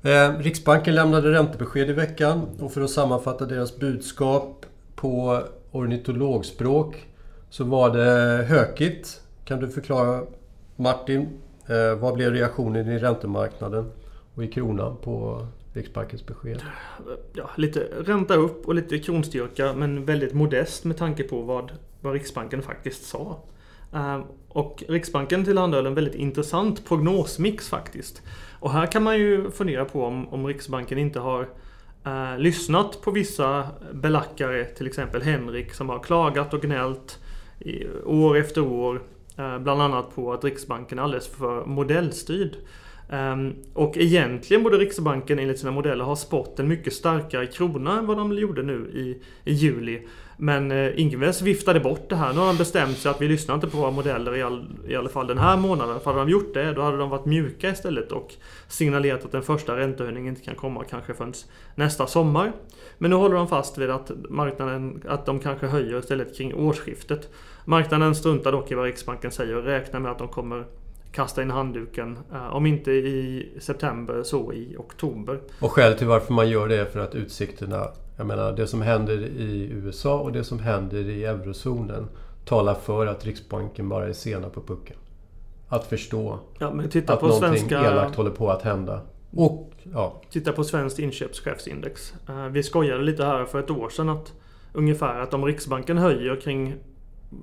Eh, 0.02 0.38
Riksbanken 0.38 0.94
lämnade 0.94 1.32
räntebesked 1.32 1.90
i 1.90 1.92
veckan 1.92 2.48
och 2.60 2.72
för 2.72 2.80
att 2.80 2.90
sammanfatta 2.90 3.46
deras 3.46 3.76
budskap 3.76 4.66
på 4.94 5.42
ornitologspråk 5.70 7.06
så 7.50 7.64
var 7.64 7.90
det 7.90 8.44
hökigt. 8.44 9.22
Kan 9.44 9.60
du 9.60 9.68
förklara 9.68 10.22
Martin, 10.76 11.28
eh, 11.66 11.98
vad 12.00 12.14
blev 12.14 12.32
reaktionen 12.32 12.88
i 12.88 12.98
räntemarknaden 12.98 13.90
och 14.34 14.44
i 14.44 14.48
kronan 14.48 14.96
på 14.96 15.46
Riksbankens 15.72 16.26
besked? 16.26 16.62
Ja, 17.32 17.50
lite 17.56 17.80
ränta 17.80 18.34
upp 18.34 18.66
och 18.66 18.74
lite 18.74 18.98
kronstyrka 18.98 19.72
men 19.72 20.04
väldigt 20.04 20.34
modest 20.34 20.84
med 20.84 20.96
tanke 20.96 21.22
på 21.22 21.42
vad, 21.42 21.72
vad 22.00 22.12
Riksbanken 22.12 22.62
faktiskt 22.62 23.04
sa. 23.04 23.42
Ehm, 23.92 24.22
och 24.48 24.84
Riksbanken 24.88 25.44
tillhandahöll 25.44 25.86
en 25.86 25.94
väldigt 25.94 26.14
intressant 26.14 26.88
prognosmix 26.88 27.68
faktiskt. 27.68 28.22
Och 28.60 28.72
här 28.72 28.86
kan 28.86 29.02
man 29.02 29.18
ju 29.18 29.50
fundera 29.50 29.84
på 29.84 30.04
om, 30.04 30.28
om 30.28 30.46
Riksbanken 30.46 30.98
inte 30.98 31.20
har 31.20 31.48
eh, 32.04 32.38
lyssnat 32.38 33.02
på 33.02 33.10
vissa 33.10 33.68
belackare, 33.92 34.64
till 34.64 34.86
exempel 34.86 35.22
Henrik 35.22 35.74
som 35.74 35.88
har 35.88 35.98
klagat 35.98 36.54
och 36.54 36.62
gnällt 36.62 37.18
i, 37.58 37.86
år 38.04 38.36
efter 38.36 38.60
år. 38.60 39.02
Eh, 39.36 39.58
bland 39.58 39.82
annat 39.82 40.14
på 40.14 40.32
att 40.32 40.44
Riksbanken 40.44 40.98
är 40.98 41.02
alldeles 41.02 41.28
för 41.28 41.64
modellstyrd. 41.64 42.56
Um, 43.12 43.54
och 43.72 43.96
egentligen 43.96 44.62
borde 44.62 44.78
Riksbanken 44.78 45.38
enligt 45.38 45.58
sina 45.58 45.70
modeller 45.70 46.04
ha 46.04 46.16
spått 46.16 46.58
en 46.58 46.68
mycket 46.68 46.92
starkare 46.92 47.46
krona 47.46 47.98
än 47.98 48.06
vad 48.06 48.16
de 48.16 48.32
gjorde 48.32 48.62
nu 48.62 48.90
i, 48.94 49.22
i 49.50 49.52
juli. 49.52 50.06
Men 50.36 50.70
eh, 50.70 51.00
Ingves 51.00 51.42
viftade 51.42 51.80
bort 51.80 52.08
det 52.08 52.16
här. 52.16 52.32
Nu 52.32 52.38
har 52.38 52.46
de 52.46 52.56
bestämt 52.56 52.98
sig 52.98 53.10
att 53.10 53.20
vi 53.20 53.28
lyssnar 53.28 53.54
inte 53.54 53.66
på 53.66 53.76
våra 53.76 53.90
modeller 53.90 54.36
i, 54.36 54.42
all, 54.42 54.66
i 54.88 54.96
alla 54.96 55.08
fall 55.08 55.26
den 55.26 55.38
här 55.38 55.56
månaden. 55.56 56.00
För 56.00 56.10
hade 56.10 56.24
de 56.24 56.30
gjort 56.30 56.54
det, 56.54 56.72
då 56.72 56.82
hade 56.82 56.96
de 56.96 57.10
varit 57.10 57.26
mjuka 57.26 57.70
istället 57.70 58.12
och 58.12 58.34
signalerat 58.68 59.24
att 59.24 59.32
den 59.32 59.42
första 59.42 59.76
räntehöjningen 59.76 60.28
inte 60.28 60.44
kan 60.44 60.54
komma 60.54 60.84
kanske 60.84 61.14
förrän 61.14 61.32
nästa 61.74 62.06
sommar. 62.06 62.52
Men 62.98 63.10
nu 63.10 63.16
håller 63.16 63.36
de 63.36 63.48
fast 63.48 63.78
vid 63.78 63.90
att 63.90 64.10
marknaden, 64.28 65.02
att 65.08 65.26
de 65.26 65.40
kanske 65.40 65.66
höjer 65.66 65.98
istället 65.98 66.36
kring 66.36 66.54
årsskiftet. 66.54 67.28
Marknaden 67.64 68.14
struntar 68.14 68.52
dock 68.52 68.70
i 68.70 68.74
vad 68.74 68.84
Riksbanken 68.84 69.30
säger 69.30 69.56
och 69.56 69.64
räknar 69.64 70.00
med 70.00 70.10
att 70.10 70.18
de 70.18 70.28
kommer 70.28 70.64
kasta 71.12 71.42
in 71.42 71.50
handduken. 71.50 72.18
Eh, 72.32 72.56
om 72.56 72.66
inte 72.66 72.90
i 72.90 73.48
september 73.60 74.22
så 74.22 74.52
i 74.52 74.76
oktober. 74.78 75.40
Och 75.60 75.72
skälet 75.72 75.98
till 75.98 76.06
varför 76.06 76.32
man 76.32 76.48
gör 76.48 76.68
det 76.68 76.76
är 76.76 76.84
för 76.84 77.00
att 77.00 77.14
utsikterna 77.14 77.88
jag 78.20 78.26
menar 78.26 78.52
det 78.52 78.66
som 78.66 78.82
händer 78.82 79.22
i 79.22 79.70
USA 79.72 80.18
och 80.18 80.32
det 80.32 80.44
som 80.44 80.58
händer 80.58 81.08
i 81.08 81.24
eurozonen 81.24 82.08
talar 82.44 82.74
för 82.74 83.06
att 83.06 83.26
Riksbanken 83.26 83.88
bara 83.88 84.08
är 84.08 84.12
sena 84.12 84.48
på 84.48 84.60
pucken. 84.60 84.96
Att 85.68 85.86
förstå 85.86 86.38
ja, 86.58 86.70
men 86.70 86.88
titta 86.88 87.12
att 87.12 87.20
på 87.20 87.26
någonting 87.26 87.48
svenska... 87.48 87.80
elakt 87.80 88.16
håller 88.16 88.30
på 88.30 88.50
att 88.50 88.62
hända. 88.62 89.00
Och, 89.30 89.72
ja. 89.92 90.22
Titta 90.30 90.52
på 90.52 90.64
svenskt 90.64 90.98
inköpschefsindex. 90.98 92.14
Eh, 92.28 92.46
vi 92.46 92.62
skojade 92.62 93.02
lite 93.02 93.24
här 93.24 93.44
för 93.44 93.58
ett 93.58 93.70
år 93.70 93.88
sedan 93.88 94.08
att 94.08 94.32
ungefär 94.72 95.20
att 95.20 95.34
om 95.34 95.44
Riksbanken 95.44 95.98
höjer 95.98 96.40
kring 96.40 96.74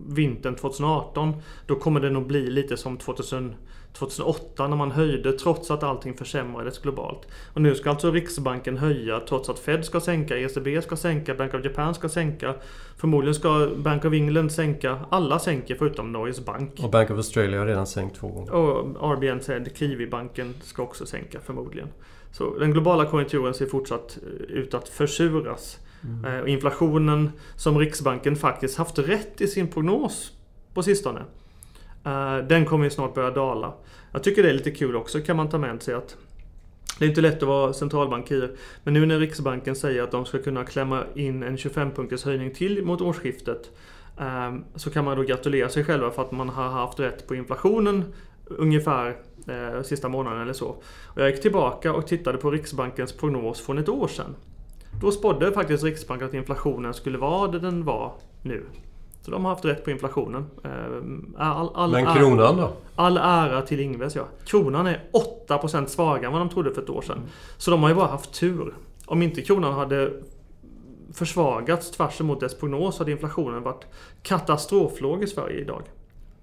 vintern 0.08 0.56
2018 0.56 1.34
då 1.66 1.76
kommer 1.76 2.00
det 2.00 2.10
nog 2.10 2.28
bli 2.28 2.50
lite 2.50 2.78
som 2.78 2.98
2000 2.98 3.56
2008 3.98 4.68
när 4.68 4.78
man 4.78 4.92
höjde 4.92 5.34
trots 5.34 5.72
att 5.72 5.84
allting 5.84 6.14
försämrades 6.14 6.80
globalt. 6.80 7.28
Och 7.54 7.62
nu 7.62 7.76
ska 7.76 7.90
alltså 7.90 8.12
Riksbanken 8.12 8.78
höja 8.78 9.20
trots 9.20 9.50
att 9.50 9.60
Fed 9.60 9.86
ska 9.86 10.00
sänka, 10.00 10.38
ECB 10.38 10.82
ska 10.82 10.96
sänka, 10.96 11.36
Bank 11.36 11.54
of 11.54 11.66
Japan 11.66 11.96
ska 11.96 12.10
sänka. 12.10 12.56
Förmodligen 12.98 13.36
ska 13.36 13.70
Bank 13.78 14.06
of 14.06 14.14
England 14.14 14.52
sänka. 14.52 15.00
Alla 15.10 15.40
sänker 15.40 15.76
förutom 15.76 16.12
Norges 16.12 16.46
Bank. 16.46 16.80
Och 16.84 16.92
Bank 16.92 17.10
of 17.10 17.18
Australia 17.18 17.60
har 17.60 17.66
redan 17.66 17.88
sänkt 17.88 18.16
två 18.16 18.28
gånger. 18.28 18.52
Och 18.52 19.14
RBN 19.14 19.40
Fed, 19.40 19.70
Kiwi-banken 19.76 20.54
ska 20.62 20.84
också 20.84 21.06
sänka 21.06 21.40
förmodligen. 21.40 21.88
Så 22.32 22.60
den 22.60 22.72
globala 22.72 23.06
konjunkturen 23.06 23.54
ser 23.54 23.66
fortsatt 23.66 24.18
ut 24.50 24.74
att 24.74 24.90
försuras. 24.90 25.80
Mm. 26.04 26.46
Eh, 26.46 26.54
inflationen 26.54 27.32
som 27.56 27.78
Riksbanken 27.78 28.36
faktiskt 28.36 28.78
haft 28.78 29.00
rätt 29.00 29.42
i 29.42 29.48
sin 29.48 29.68
prognos 29.68 30.32
på 30.74 30.84
sistone. 30.84 31.22
Eh, 32.04 32.38
den 32.38 32.66
kommer 32.66 32.84
ju 32.84 32.90
snart 32.90 33.14
börja 33.14 33.32
dala. 33.32 33.74
Jag 34.12 34.24
tycker 34.24 34.44
det 34.44 34.50
är 34.50 34.54
lite 34.54 34.72
kul 34.72 34.96
också 34.96 35.22
kan 35.22 35.38
man 35.38 35.50
ta 35.50 35.58
med 35.58 35.82
sig 35.82 35.94
att 35.94 36.18
det 37.00 37.06
är 37.06 37.10
inte 37.10 37.22
lätt 37.22 37.44
att 37.44 37.48
vara 37.48 37.74
centralbankir. 37.74 38.52
Men 38.84 38.94
nu 38.94 39.06
när 39.06 39.20
Riksbanken 39.20 39.76
säger 39.76 40.04
att 40.04 40.12
de 40.12 40.26
ska 40.26 40.38
kunna 40.38 40.64
klämma 40.64 41.04
in 41.16 41.44
en 41.44 41.58
25-punkters 41.58 42.26
höjning 42.26 42.54
till 42.54 42.86
mot 42.86 43.02
årsskiftet. 43.02 43.72
Eh, 44.20 44.56
så 44.76 44.90
kan 44.90 45.06
man 45.06 45.18
då 45.18 45.24
gratulera 45.24 45.70
sig 45.70 45.84
själva 45.84 46.12
för 46.12 46.22
att 46.22 46.32
man 46.32 46.50
har 46.50 46.70
haft 46.70 47.00
rätt 47.00 47.28
på 47.28 47.36
inflationen 47.36 48.14
ungefär 48.46 49.18
eh, 49.48 49.84
sista 49.84 50.10
månaden 50.10 50.42
eller 50.42 50.54
så. 50.54 50.68
Och 51.06 51.22
jag 51.22 51.30
gick 51.30 51.42
tillbaka 51.42 51.94
och 51.94 52.08
tittade 52.08 52.38
på 52.38 52.52
Riksbankens 52.52 53.14
prognos 53.14 53.62
från 53.62 53.78
ett 53.78 53.90
år 53.90 54.08
sedan. 54.08 54.36
Då 55.02 55.12
spådde 55.12 55.52
faktiskt 55.52 55.84
Riksbanken 55.84 56.28
att 56.28 56.34
inflationen 56.34 56.94
skulle 56.94 57.18
vara 57.18 57.52
det 57.52 57.60
den 57.60 57.84
var 57.84 58.14
nu. 58.42 58.66
Så 59.22 59.32
de 59.32 59.46
har 59.46 59.52
haft 59.52 59.66
rätt 59.66 59.84
på 59.84 59.92
inflationen. 59.92 60.46
Eh, 60.64 60.72
all, 61.38 61.70
all 61.76 61.92
Men 61.92 62.16
kronan 62.16 62.58
då? 62.58 62.72
All 62.96 63.18
ära 63.18 63.62
till 63.62 63.80
Ingves 63.80 64.16
ja. 64.16 64.26
Kronan 64.46 64.88
är 64.88 65.04
8% 65.48 65.86
svagare 65.86 66.26
än 66.26 66.32
vad 66.32 66.42
de 66.42 66.50
trodde 66.50 66.74
för 66.74 66.82
ett 66.82 66.90
år 66.90 67.02
sedan. 67.02 67.22
Så 67.58 67.72
de 67.72 67.82
har 67.82 67.90
ju 67.90 67.96
bara 67.96 68.08
haft 68.08 68.34
tur. 68.34 68.74
Om 69.06 69.22
inte 69.22 69.42
kronan 69.42 69.74
hade 69.74 70.12
försvagats 71.14 71.92
tvärs 71.92 72.22
emot 72.22 72.40
dess 72.40 72.56
prognos 72.56 73.00
hade 73.00 73.12
inflationen 73.12 73.64
varit 73.64 73.86
katastroflåg 74.22 75.24
i 75.24 75.28
Sverige 75.28 75.60
idag. 75.60 75.84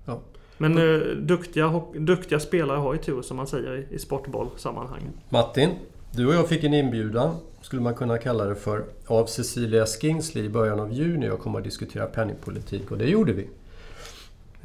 Ja. 0.05 0.21
Men 0.59 0.79
eh, 0.79 1.01
duktiga, 1.17 1.83
duktiga 1.95 2.41
spelare 2.41 2.79
har 2.79 2.93
ju 2.93 2.99
tur 2.99 3.23
som 3.23 3.37
man 3.37 3.47
säger 3.47 3.77
i, 3.77 3.95
i 3.95 3.99
sportbollsammanhang. 3.99 5.03
Martin, 5.29 5.71
du 6.17 6.27
och 6.27 6.35
jag 6.35 6.49
fick 6.49 6.65
en 6.65 6.75
inbjudan 6.75 7.37
skulle 7.63 7.83
man 7.83 7.95
kunna 7.95 8.19
kalla 8.19 8.45
det 8.45 8.55
för, 8.55 8.85
av 9.07 9.27
Cecilia 9.27 9.87
Skingsley 9.87 10.45
i 10.45 10.49
början 10.49 10.81
av 10.81 10.93
juni 10.93 11.31
och 11.31 11.41
kommer 11.41 11.59
att 11.59 11.65
diskutera 11.65 12.07
penningpolitik 12.07 12.91
och 12.91 12.99
det 12.99 13.05
gjorde 13.05 13.33
vi. 13.33 13.49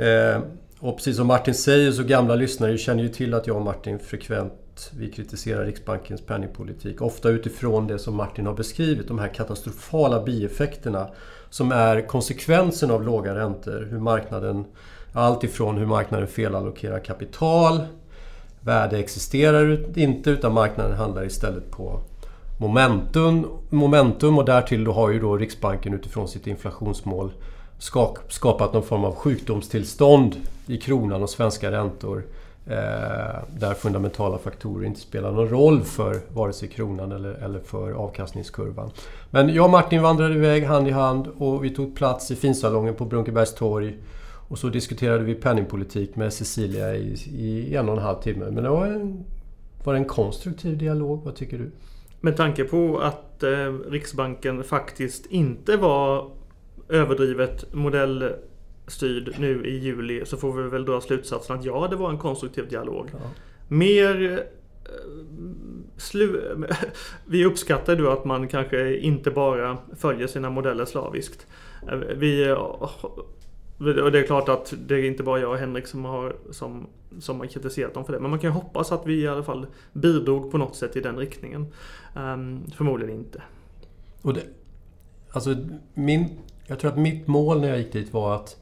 Eh, 0.05 0.41
och 0.79 0.97
precis 0.97 1.17
som 1.17 1.27
Martin 1.27 1.53
säger 1.53 1.91
så 1.91 2.03
gamla 2.03 2.35
lyssnare 2.35 2.77
känner 2.77 3.03
ju 3.03 3.09
till 3.09 3.33
att 3.33 3.47
jag 3.47 3.55
och 3.55 3.62
Martin 3.62 3.99
frekvent 3.99 4.91
vi 4.97 5.12
kritiserar 5.12 5.65
Riksbankens 5.65 6.21
penningpolitik. 6.21 7.01
Ofta 7.01 7.29
utifrån 7.29 7.88
det 7.88 7.99
som 7.99 8.15
Martin 8.15 8.45
har 8.45 8.53
beskrivit, 8.53 9.07
de 9.07 9.19
här 9.19 9.27
katastrofala 9.27 10.23
bieffekterna 10.23 11.09
som 11.49 11.71
är 11.71 12.07
konsekvensen 12.07 12.91
av 12.91 13.03
låga 13.03 13.35
räntor. 13.35 13.88
Hur 13.91 13.99
marknaden, 13.99 14.65
allt 15.13 15.43
ifrån 15.43 15.77
hur 15.77 15.85
marknaden 15.85 16.27
felallokerar 16.27 16.99
kapital, 16.99 17.81
värde 18.62 18.98
existerar 18.98 19.98
inte 20.00 20.30
utan 20.30 20.54
marknaden 20.54 20.98
handlar 20.98 21.26
istället 21.26 21.72
på 21.72 22.00
momentum, 22.60 23.48
momentum 23.69 24.38
och 24.38 24.45
därtill 24.45 24.84
då 24.84 24.91
har 24.91 25.10
ju 25.10 25.19
då 25.19 25.38
Riksbanken 25.38 25.93
utifrån 25.93 26.28
sitt 26.28 26.48
inflationsmål 26.48 27.32
skapat 28.30 28.74
någon 28.74 28.84
form 28.84 29.06
av 29.06 29.15
sjukdomstillstånd 29.15 30.36
i 30.67 30.78
kronan 30.78 31.24
och 31.24 31.30
svenska 31.30 31.72
räntor. 31.72 32.24
Eh, 32.67 33.39
där 33.60 33.74
fundamentala 33.74 34.38
faktorer 34.38 34.86
inte 34.86 35.00
spelar 35.00 35.32
någon 35.32 35.50
roll 35.50 35.82
för 35.82 36.22
vare 36.34 36.54
sig 36.54 36.67
kronan 36.67 37.12
eller, 37.12 37.32
eller 37.32 37.60
för 37.60 37.91
avkastningskurvan. 37.91 38.91
Men 39.30 39.54
jag 39.54 39.65
och 39.65 39.72
Martin 39.72 40.02
vandrade 40.02 40.34
iväg 40.34 40.65
hand 40.65 40.88
i 40.88 40.91
hand 40.91 41.28
och 41.38 41.63
vi 41.63 41.69
tog 41.69 41.95
plats 41.95 42.32
i 42.32 42.36
finsalongen 42.36 42.95
på 42.95 43.06
Brunkebergs 43.06 43.56
torg. 43.56 43.98
Och 44.49 44.57
så 44.57 44.69
diskuterade 44.69 45.23
vi 45.23 45.35
penningpolitik 45.35 46.15
med 46.15 46.33
Cecilia 46.33 46.95
i, 46.95 47.13
i 47.35 47.75
en 47.75 47.89
och 47.89 47.97
en 47.97 48.03
halv 48.03 48.21
timme. 48.21 48.45
Men 48.51 48.63
det 48.63 48.69
var 48.69 48.88
en, 48.88 49.25
var 49.83 49.93
det 49.93 49.99
en 49.99 50.05
konstruktiv 50.05 50.77
dialog, 50.77 51.23
vad 51.23 51.35
tycker 51.35 51.57
du? 51.57 51.71
Med 52.21 52.38
tanke 52.38 52.63
på 52.63 52.99
att 52.99 53.43
eh, 53.43 53.73
Riksbanken 53.89 54.63
faktiskt 54.63 55.25
inte 55.25 55.77
var 55.77 56.31
överdrivet 56.89 57.73
modellstyrd 57.73 59.35
nu 59.39 59.65
i 59.65 59.77
juli 59.77 60.25
så 60.25 60.38
får 60.38 60.53
vi 60.53 60.69
väl 60.69 60.85
dra 60.85 61.01
slutsatsen 61.01 61.59
att 61.59 61.65
ja, 61.65 61.88
det 61.89 61.95
var 61.95 62.09
en 62.09 62.17
konstruktiv 62.17 62.67
dialog. 62.69 63.09
Ja. 63.12 63.19
Mer 63.67 64.31
eh, 64.31 64.39
Slu 65.97 66.41
vi 67.25 67.45
uppskattar 67.45 67.95
då 67.95 68.09
att 68.09 68.25
man 68.25 68.47
kanske 68.47 68.97
inte 68.97 69.31
bara 69.31 69.77
följer 69.97 70.27
sina 70.27 70.49
modeller 70.49 70.85
slaviskt. 70.85 71.47
Eh, 71.91 71.97
vi 71.97 72.55
och 73.79 74.11
det 74.11 74.19
är 74.19 74.23
klart 74.23 74.49
att 74.49 74.73
det 74.87 74.95
är 74.95 75.03
inte 75.03 75.23
bara 75.23 75.39
jag 75.39 75.51
och 75.51 75.57
Henrik 75.57 75.87
som 75.87 76.05
har, 76.05 76.35
som, 76.51 76.87
som 77.19 77.39
har 77.39 77.47
kritiserat 77.47 77.93
dem 77.93 78.05
för 78.05 78.13
det. 78.13 78.19
Men 78.19 78.29
man 78.29 78.39
kan 78.39 78.49
ju 78.49 78.53
hoppas 78.53 78.91
att 78.91 79.05
vi 79.05 79.21
i 79.21 79.27
alla 79.27 79.43
fall 79.43 79.67
bidrog 79.93 80.51
på 80.51 80.57
något 80.57 80.75
sätt 80.75 80.95
i 80.95 81.01
den 81.01 81.17
riktningen. 81.17 81.67
Um, 82.15 82.63
förmodligen 82.75 83.15
inte. 83.15 83.41
Och 84.21 84.33
det, 84.33 84.41
alltså 85.31 85.55
min, 85.93 86.29
jag 86.65 86.79
tror 86.79 86.91
att 86.91 86.97
mitt 86.97 87.27
mål 87.27 87.61
när 87.61 87.67
jag 87.67 87.77
gick 87.77 87.93
dit 87.93 88.13
var 88.13 88.35
att 88.35 88.57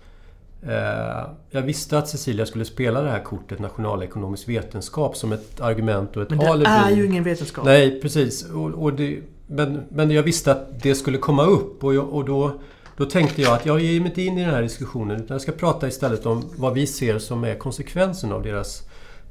eh, 0.62 1.30
jag 1.50 1.62
visste 1.62 1.98
att 1.98 2.10
Cecilia 2.10 2.46
skulle 2.46 2.66
spela 2.66 3.02
det 3.02 3.10
här 3.10 3.24
kortet 3.24 3.60
nationalekonomisk 3.60 4.50
vetenskap 4.50 5.16
som 5.16 5.32
ett 5.32 5.62
argument 5.62 6.18
och 6.18 6.22
ett 6.22 6.32
alibi. 6.32 6.46
Men 6.46 6.60
det 6.60 6.70
alibi. 6.70 6.94
är 6.94 6.98
ju 6.98 7.06
ingen 7.06 7.24
vetenskap. 7.24 7.66
Nej, 7.66 8.02
precis. 8.02 8.50
Och, 8.50 8.70
och 8.70 8.94
det, 8.94 9.20
men, 9.48 9.84
men 9.90 10.12
jag 10.12 10.24
visste 10.24 10.52
att 10.52 10.84
det 10.84 10.96
skulle 10.96 11.18
komma 11.18 11.46
upp 11.46 11.84
och, 11.84 11.96
jag, 11.96 12.10
och 12.10 12.26
då 12.26 12.60
då 12.98 13.06
tänkte 13.06 13.42
jag 13.42 13.54
att 13.54 13.66
jag 13.66 13.80
ger 13.80 14.00
mig 14.00 14.10
inte 14.10 14.22
in 14.22 14.38
i 14.38 14.42
den 14.42 14.54
här 14.54 14.62
diskussionen 14.62 15.18
utan 15.18 15.36
jag 15.36 15.42
ska 15.42 15.52
prata 15.52 15.88
istället 15.88 16.26
om 16.26 16.50
vad 16.56 16.74
vi 16.74 16.88
ser 16.88 17.20
som 17.20 17.44
är 17.44 17.56
konsekvensen 17.56 18.32
av 18.32 18.44
deras 18.44 18.84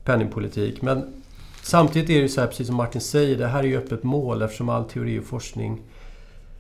penningpolitik. 0.05 0.83
Men 0.83 1.23
samtidigt 1.63 2.11
är 2.11 2.23
det 2.23 2.29
så 2.29 2.41
här, 2.41 2.49
precis 2.49 2.67
som 2.67 2.77
Martin 2.77 3.01
säger, 3.01 3.39
det 3.39 3.47
här 3.47 3.59
är 3.59 3.67
ju 3.67 3.77
öppet 3.77 4.03
mål 4.03 4.43
eftersom 4.43 4.69
all 4.69 4.85
teori 4.85 5.19
och 5.19 5.25
forskning 5.25 5.83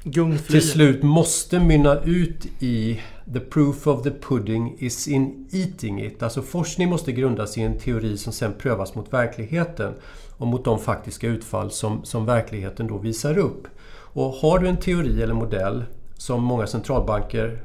Gungfly. 0.03 0.61
till 0.61 0.71
slut 0.71 1.03
måste 1.03 1.61
mynna 1.61 2.01
ut 2.01 2.47
i 2.63 3.01
The 3.33 3.41
proof 3.41 3.87
of 3.87 4.03
the 4.03 4.11
pudding 4.11 4.77
is 4.79 5.09
in 5.09 5.49
eating 5.53 6.05
it. 6.05 6.23
Alltså 6.23 6.43
forskning 6.43 6.89
måste 6.89 7.13
grundas 7.13 7.59
i 7.59 7.63
en 7.63 7.79
teori 7.79 8.17
som 8.17 8.33
sen 8.33 8.53
prövas 8.59 8.95
mot 8.95 9.13
verkligheten 9.13 9.95
och 10.37 10.47
mot 10.47 10.65
de 10.65 10.79
faktiska 10.79 11.27
utfall 11.27 11.71
som, 11.71 12.05
som 12.05 12.27
verkligheten 12.27 12.87
då 12.87 12.99
visar 12.99 13.39
upp. 13.39 13.67
Och 13.89 14.25
har 14.25 14.59
du 14.59 14.69
en 14.69 14.77
teori 14.77 15.23
eller 15.23 15.35
modell 15.35 15.85
som 16.19 16.45
många 16.45 16.67
centralbanker, 16.67 17.59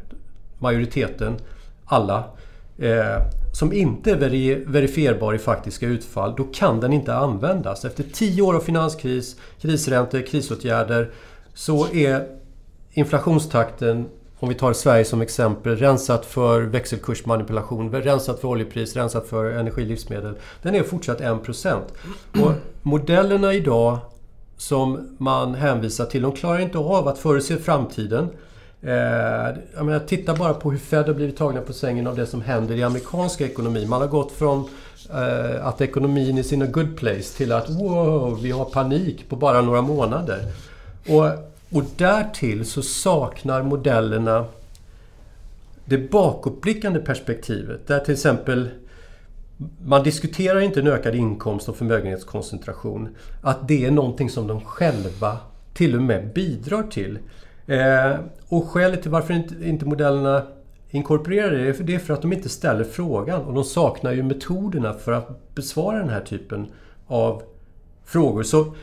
majoriteten, 0.59 1.37
alla, 1.85 2.23
eh, 2.77 3.17
som 3.53 3.73
inte 3.73 4.11
är 4.11 4.15
veri 4.15 4.63
verifierbar 4.67 5.33
i 5.33 5.37
faktiska 5.37 5.85
utfall, 5.85 6.33
då 6.37 6.43
kan 6.43 6.79
den 6.79 6.93
inte 6.93 7.15
användas. 7.15 7.85
Efter 7.85 8.03
tio 8.03 8.41
år 8.41 8.53
av 8.53 8.59
finanskris, 8.59 9.35
krisräntor, 9.61 10.21
krisåtgärder, 10.21 11.11
så 11.53 11.87
är 11.93 12.27
inflationstakten, 12.91 14.09
om 14.39 14.49
vi 14.49 14.55
tar 14.55 14.73
Sverige 14.73 15.05
som 15.05 15.21
exempel, 15.21 15.75
rensat 15.77 16.25
för 16.25 16.61
växelkursmanipulation, 16.61 17.91
rensat 17.91 18.39
för 18.39 18.47
oljepris, 18.47 18.95
rensat 18.95 19.27
för 19.27 19.51
energi 19.51 19.83
och 19.83 19.87
livsmedel. 19.87 20.35
Den 20.61 20.75
är 20.75 20.83
fortsatt 20.83 21.21
1%. 21.21 21.81
Och 22.41 22.51
modellerna 22.81 23.53
idag 23.53 23.97
som 24.61 25.15
man 25.17 25.55
hänvisar 25.55 26.05
till. 26.05 26.21
De 26.21 26.31
klarar 26.31 26.59
inte 26.59 26.77
av 26.77 27.07
att 27.07 27.17
förutse 27.17 27.57
framtiden. 27.57 28.29
Eh, 28.81 28.93
jag 29.75 29.85
menar, 29.85 29.99
titta 29.99 30.35
bara 30.35 30.53
på 30.53 30.71
hur 30.71 30.77
Fed 30.77 31.05
har 31.05 31.13
blivit 31.13 31.37
tagna 31.37 31.61
på 31.61 31.73
sängen 31.73 32.07
av 32.07 32.15
det 32.15 32.25
som 32.25 32.41
händer 32.41 32.75
i 32.75 32.83
amerikanska 32.83 33.45
ekonomi. 33.45 33.85
Man 33.85 34.01
har 34.01 34.07
gått 34.07 34.31
från 34.31 34.69
eh, 35.09 35.67
att 35.67 35.81
ekonomin 35.81 36.37
är 36.37 36.53
in 36.53 36.61
a 36.61 36.65
good 36.65 36.97
place 36.97 37.37
till 37.37 37.51
att 37.51 37.69
wow, 37.69 38.39
vi 38.41 38.51
har 38.51 38.65
panik 38.65 39.29
på 39.29 39.35
bara 39.35 39.61
några 39.61 39.81
månader. 39.81 40.39
Och, 41.07 41.25
och 41.77 41.83
därtill 41.97 42.65
så 42.65 42.81
saknar 42.81 43.63
modellerna 43.63 44.45
det 45.85 45.97
bakåtblickande 45.97 46.99
perspektivet. 46.99 47.87
Där 47.87 47.99
till 47.99 48.13
exempel 48.13 48.69
man 49.85 50.03
diskuterar 50.03 50.59
inte 50.59 50.79
en 50.79 50.87
ökad 50.87 51.15
inkomst 51.15 51.69
och 51.69 51.75
förmögenhetskoncentration. 51.75 53.15
Att 53.41 53.67
det 53.67 53.85
är 53.85 53.91
någonting 53.91 54.29
som 54.29 54.47
de 54.47 54.61
själva 54.61 55.37
till 55.73 55.95
och 55.95 56.01
med 56.01 56.33
bidrar 56.33 56.83
till. 56.83 57.19
Eh, 57.65 58.15
och 58.47 58.69
skälet 58.69 59.01
till 59.01 59.11
varför 59.11 59.33
inte, 59.33 59.55
inte 59.69 59.85
modellerna 59.85 60.43
inkorporerar 60.89 61.51
det, 61.51 61.71
det 61.71 61.95
är 61.95 61.99
för 61.99 62.13
att 62.13 62.21
de 62.21 62.33
inte 62.33 62.49
ställer 62.49 62.83
frågan. 62.83 63.41
Och 63.41 63.53
de 63.53 63.63
saknar 63.63 64.11
ju 64.11 64.23
metoderna 64.23 64.93
för 64.93 65.11
att 65.11 65.55
besvara 65.55 65.97
den 65.97 66.09
här 66.09 66.21
typen 66.21 66.67
av 67.07 67.43
frågor. 68.05 68.43
Så 68.43 68.75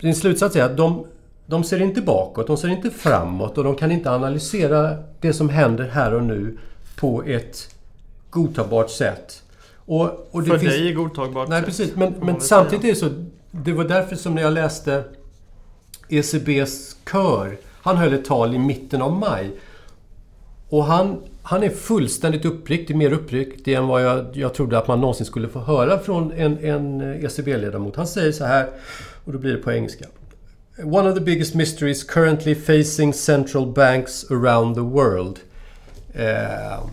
din 0.00 0.14
slutsats 0.14 0.56
är 0.56 0.64
att 0.64 0.76
de, 0.76 1.06
de 1.46 1.64
ser 1.64 1.82
inte 1.82 2.02
bakåt, 2.02 2.46
de 2.46 2.56
ser 2.56 2.68
inte 2.68 2.90
framåt 2.90 3.58
och 3.58 3.64
de 3.64 3.76
kan 3.76 3.92
inte 3.92 4.10
analysera 4.10 4.96
det 5.20 5.32
som 5.32 5.48
händer 5.48 5.84
här 5.84 6.14
och 6.14 6.22
nu 6.22 6.58
på 6.96 7.22
ett 7.22 7.74
godtagbart 8.30 8.90
sätt. 8.90 9.43
Och, 9.86 10.28
och 10.30 10.42
det 10.42 10.50
För 10.50 10.58
finns... 10.58 10.72
dig 10.72 10.88
är 10.88 10.94
godtagbart 10.94 11.48
Nej, 11.48 11.62
precis. 11.62 11.96
Men, 11.96 12.14
men 12.22 12.40
samtidigt 12.40 12.84
är 12.84 12.88
det 12.88 12.94
så... 12.94 13.08
Det 13.50 13.72
var 13.72 13.84
därför 13.84 14.16
som 14.16 14.34
när 14.34 14.42
jag 14.42 14.52
läste 14.52 15.04
ECBs 16.08 16.96
kör. 17.10 17.56
Han 17.82 17.96
höll 17.96 18.12
ett 18.12 18.24
tal 18.24 18.54
i 18.54 18.58
mitten 18.58 19.02
av 19.02 19.12
maj. 19.12 19.50
Och 20.68 20.84
han, 20.84 21.22
han 21.42 21.62
är 21.62 21.70
fullständigt 21.70 22.44
uppriktig, 22.44 22.96
mer 22.96 23.12
uppriktig 23.12 23.74
än 23.74 23.86
vad 23.86 24.02
jag, 24.02 24.36
jag 24.36 24.54
trodde 24.54 24.78
att 24.78 24.88
man 24.88 25.00
någonsin 25.00 25.26
skulle 25.26 25.48
få 25.48 25.58
höra 25.58 25.98
från 25.98 26.32
en, 26.32 26.58
en 26.58 27.00
ECB-ledamot. 27.24 27.96
Han 27.96 28.06
säger 28.06 28.32
så 28.32 28.44
här, 28.44 28.68
och 29.24 29.32
då 29.32 29.38
blir 29.38 29.52
det 29.52 29.58
på 29.58 29.72
engelska. 29.72 30.04
One 30.84 31.10
of 31.10 31.14
the 31.14 31.24
biggest 31.24 31.54
mysteries 31.54 32.04
currently 32.04 32.54
facing 32.54 33.12
central 33.12 33.66
banks 33.66 34.30
around 34.30 34.74
the 34.74 34.80
world 34.80 35.38
uh, 36.18 36.86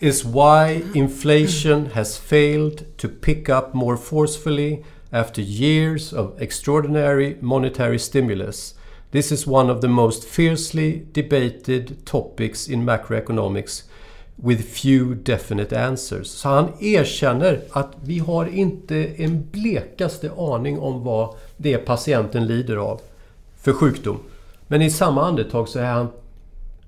is 0.00 0.24
why 0.24 0.82
inflation 0.94 1.86
has 1.86 2.18
failed 2.18 2.84
to 2.96 3.08
pick 3.08 3.48
up 3.48 3.74
more 3.74 3.96
forcefully 3.96 4.84
after 5.12 5.40
years 5.40 6.12
of 6.12 6.42
extraordinary 6.42 7.36
monetary 7.40 7.98
stimulus. 7.98 8.74
This 9.10 9.32
is 9.32 9.46
one 9.46 9.70
of 9.70 9.80
the 9.80 9.88
most 9.88 10.24
fiercely 10.24 11.06
debated 11.12 12.04
topics 12.04 12.68
in 12.68 12.84
macroeconomics 12.84 13.84
with 14.36 14.62
few 14.62 15.14
definite 15.14 15.72
answers. 15.72 16.30
Så 16.30 16.48
han 16.48 16.72
erkänner 16.80 17.60
att 17.70 17.92
vi 18.04 18.18
har 18.18 18.46
inte 18.46 18.96
en 19.16 19.48
blekaste 19.50 20.30
aning 20.36 20.78
om 20.78 21.04
vad 21.04 21.34
det 21.56 21.78
patienten 21.78 22.46
lider 22.46 22.76
av 22.76 23.00
för 23.56 23.72
sjukdom. 23.72 24.18
Men 24.66 24.82
i 24.82 24.90
samma 24.90 25.24
andetag 25.24 25.68
så 25.68 25.78
är 25.78 25.92
han, 25.92 26.08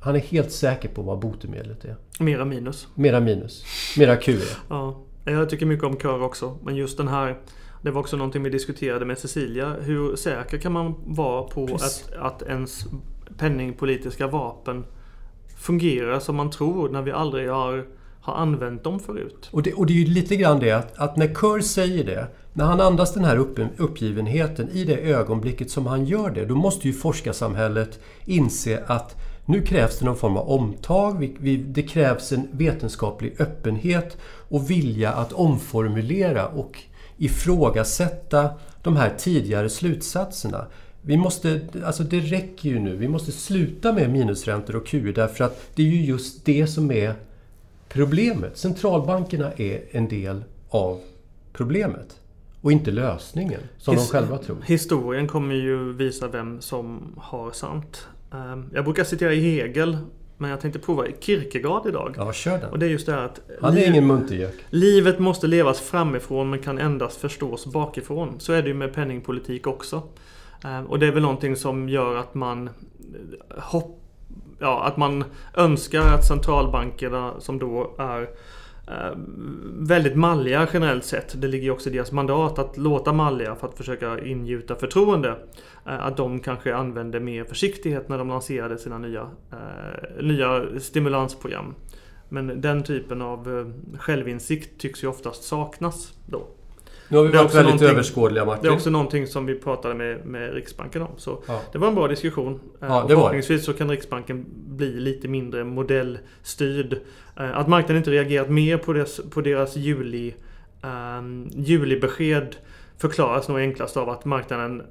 han 0.06 0.16
är 0.16 0.20
helt 0.20 0.52
säker 0.52 0.88
på 0.88 1.02
vad 1.02 1.18
botemedlet 1.18 1.84
är. 1.84 1.96
Mera 2.18 2.44
minus. 2.44 2.88
Mera 2.94 3.20
minus. 3.20 3.64
Mera 3.98 4.16
QE. 4.16 4.38
ja, 4.68 5.04
jag 5.24 5.50
tycker 5.50 5.66
mycket 5.66 5.84
om 5.84 5.96
kör 5.96 6.22
också. 6.22 6.58
Men 6.64 6.76
just 6.76 6.96
den 6.96 7.08
här 7.08 7.36
det 7.82 7.90
var 7.90 8.00
också 8.00 8.16
någonting 8.16 8.42
vi 8.42 8.50
diskuterade 8.50 9.04
med 9.04 9.18
Cecilia. 9.18 9.76
Hur 9.80 10.16
säker 10.16 10.58
kan 10.58 10.72
man 10.72 10.94
vara 11.06 11.42
på 11.42 11.64
att, 11.74 12.12
att 12.18 12.42
ens 12.42 12.86
penningpolitiska 13.38 14.26
vapen 14.26 14.84
fungerar 15.56 16.20
som 16.20 16.36
man 16.36 16.50
tror 16.50 16.88
när 16.88 17.02
vi 17.02 17.10
aldrig 17.10 17.50
har, 17.50 17.86
har 18.20 18.34
använt 18.34 18.84
dem 18.84 19.00
förut? 19.00 19.48
Och 19.50 19.62
det, 19.62 19.74
och 19.74 19.86
det 19.86 19.92
är 19.92 19.96
ju 19.96 20.04
lite 20.04 20.36
grann 20.36 20.60
det 20.60 20.70
att, 20.70 20.98
att 20.98 21.16
när 21.16 21.26
Kerr 21.26 21.60
säger 21.60 22.04
det, 22.04 22.26
när 22.52 22.64
han 22.64 22.80
andas 22.80 23.14
den 23.14 23.24
här 23.24 23.36
upp, 23.36 23.58
uppgivenheten 23.76 24.68
i 24.68 24.84
det 24.84 24.96
ögonblicket 24.96 25.70
som 25.70 25.86
han 25.86 26.04
gör 26.04 26.30
det, 26.30 26.44
då 26.44 26.54
måste 26.54 26.88
ju 26.88 26.94
forskarsamhället 26.94 28.00
inse 28.24 28.82
att 28.86 29.16
nu 29.46 29.62
krävs 29.62 29.98
det 29.98 30.04
någon 30.04 30.16
form 30.16 30.36
av 30.36 30.50
omtag. 30.50 31.18
Vi, 31.18 31.36
vi, 31.40 31.56
det 31.56 31.82
krävs 31.82 32.32
en 32.32 32.48
vetenskaplig 32.50 33.40
öppenhet 33.40 34.16
och 34.48 34.70
vilja 34.70 35.12
att 35.12 35.32
omformulera 35.32 36.48
och 36.48 36.82
ifrågasätta 37.16 38.50
de 38.82 38.96
här 38.96 39.14
tidigare 39.18 39.70
slutsatserna. 39.70 40.66
Vi 41.02 41.16
måste, 41.16 41.60
alltså 41.84 42.02
det 42.02 42.20
räcker 42.20 42.68
ju 42.68 42.78
nu. 42.78 42.96
Vi 42.96 43.08
måste 43.08 43.32
sluta 43.32 43.92
med 43.92 44.10
minusräntor 44.10 44.76
och 44.76 44.86
QE 44.86 45.12
därför 45.12 45.44
att 45.44 45.70
det 45.74 45.82
är 45.82 45.86
ju 45.86 46.04
just 46.04 46.44
det 46.44 46.66
som 46.66 46.90
är 46.90 47.14
problemet. 47.88 48.58
Centralbankerna 48.58 49.52
är 49.52 49.82
en 49.90 50.08
del 50.08 50.44
av 50.68 51.00
problemet. 51.52 52.20
Och 52.60 52.72
inte 52.72 52.90
lösningen, 52.90 53.60
som 53.78 53.94
His 53.94 54.08
de 54.08 54.12
själva 54.12 54.38
tror. 54.38 54.56
Historien 54.66 55.28
kommer 55.28 55.54
ju 55.54 55.92
visa 55.92 56.28
vem 56.28 56.60
som 56.60 57.14
har 57.16 57.50
sant. 57.50 58.08
Ehm, 58.32 58.70
jag 58.74 58.84
brukar 58.84 59.04
citera 59.04 59.30
Hegel 59.30 59.98
men 60.38 60.50
jag 60.50 60.60
tänkte 60.60 60.78
prova 60.78 61.04
Kierkegaard 61.20 61.86
idag. 61.86 62.14
Ja, 62.16 62.32
kör 62.32 62.58
den. 62.58 62.70
Och 62.70 62.78
det 62.78 62.86
är 62.86 62.90
just 62.90 63.06
det 63.06 63.12
här 63.12 63.22
att... 63.22 63.40
Han 63.60 63.76
är 63.76 63.86
ingen 63.86 64.06
muntergök. 64.06 64.54
Livet 64.70 65.18
måste 65.18 65.46
levas 65.46 65.80
framifrån 65.80 66.50
men 66.50 66.58
kan 66.58 66.78
endast 66.78 67.20
förstås 67.20 67.66
bakifrån. 67.66 68.40
Så 68.40 68.52
är 68.52 68.62
det 68.62 68.68
ju 68.68 68.74
med 68.74 68.94
penningpolitik 68.94 69.66
också. 69.66 70.02
Ehm, 70.64 70.86
och 70.86 70.98
det 70.98 71.06
är 71.06 71.12
väl 71.12 71.22
någonting 71.22 71.56
som 71.56 71.88
gör 71.88 72.16
att 72.16 72.34
man 72.34 72.70
hopp, 73.58 74.02
ja, 74.58 74.84
att 74.84 74.96
man 74.96 75.24
önskar 75.54 76.00
att 76.00 76.26
centralbankerna 76.26 77.40
som 77.40 77.58
då 77.58 77.94
är 77.98 78.22
Eh, 78.22 78.28
Eh, 78.88 79.12
väldigt 79.88 80.16
malliga 80.16 80.68
generellt 80.72 81.04
sett. 81.04 81.40
Det 81.40 81.48
ligger 81.48 81.64
ju 81.64 81.70
också 81.70 81.90
i 81.90 81.92
deras 81.92 82.12
mandat 82.12 82.58
att 82.58 82.76
låta 82.76 83.12
malliga 83.12 83.54
för 83.54 83.68
att 83.68 83.76
försöka 83.76 84.20
ingjuta 84.20 84.74
förtroende. 84.74 85.28
Eh, 85.86 86.06
att 86.06 86.16
de 86.16 86.40
kanske 86.40 86.74
använde 86.74 87.20
mer 87.20 87.44
försiktighet 87.44 88.08
när 88.08 88.18
de 88.18 88.28
lanserade 88.28 88.78
sina 88.78 88.98
nya, 88.98 89.30
eh, 89.52 90.24
nya 90.24 90.80
stimulansprogram. 90.80 91.74
Men 92.28 92.60
den 92.60 92.82
typen 92.82 93.22
av 93.22 93.72
självinsikt 93.98 94.80
tycks 94.80 95.04
ju 95.04 95.08
oftast 95.08 95.42
saknas 95.42 96.12
då. 96.26 96.48
Nu 97.08 97.16
har 97.16 97.24
vi 97.24 97.30
varit 97.36 97.54
väldigt 97.54 97.82
överskådliga 97.82 98.44
Martin. 98.44 98.62
Det 98.62 98.68
är 98.68 98.72
också 98.72 98.90
någonting 98.90 99.26
som 99.26 99.46
vi 99.46 99.54
pratade 99.54 99.94
med, 99.94 100.26
med 100.26 100.54
Riksbanken 100.54 101.02
om. 101.02 101.10
Så 101.16 101.42
ja. 101.46 101.60
Det 101.72 101.78
var 101.78 101.88
en 101.88 101.94
bra 101.94 102.08
diskussion. 102.08 102.60
Ja, 102.80 103.04
det 103.08 103.14
förhoppningsvis 103.14 103.64
så 103.64 103.72
kan 103.72 103.90
Riksbanken 103.90 104.46
bli 104.66 105.00
lite 105.00 105.28
mindre 105.28 105.64
modellstyrd. 105.64 106.92
Eh, 107.36 107.58
att 107.58 107.68
marknaden 107.68 107.96
inte 107.96 108.10
reagerat 108.10 108.50
mer 108.50 108.78
på 108.78 108.92
deras, 108.92 109.20
på 109.30 109.40
deras 109.40 109.76
juli, 109.76 110.34
um, 110.82 111.50
julibesked 111.54 112.56
förklaras 112.98 113.48
nog 113.48 113.58
enklast 113.58 113.96
av 113.96 114.08
att 114.08 114.24
marknaden 114.24 114.82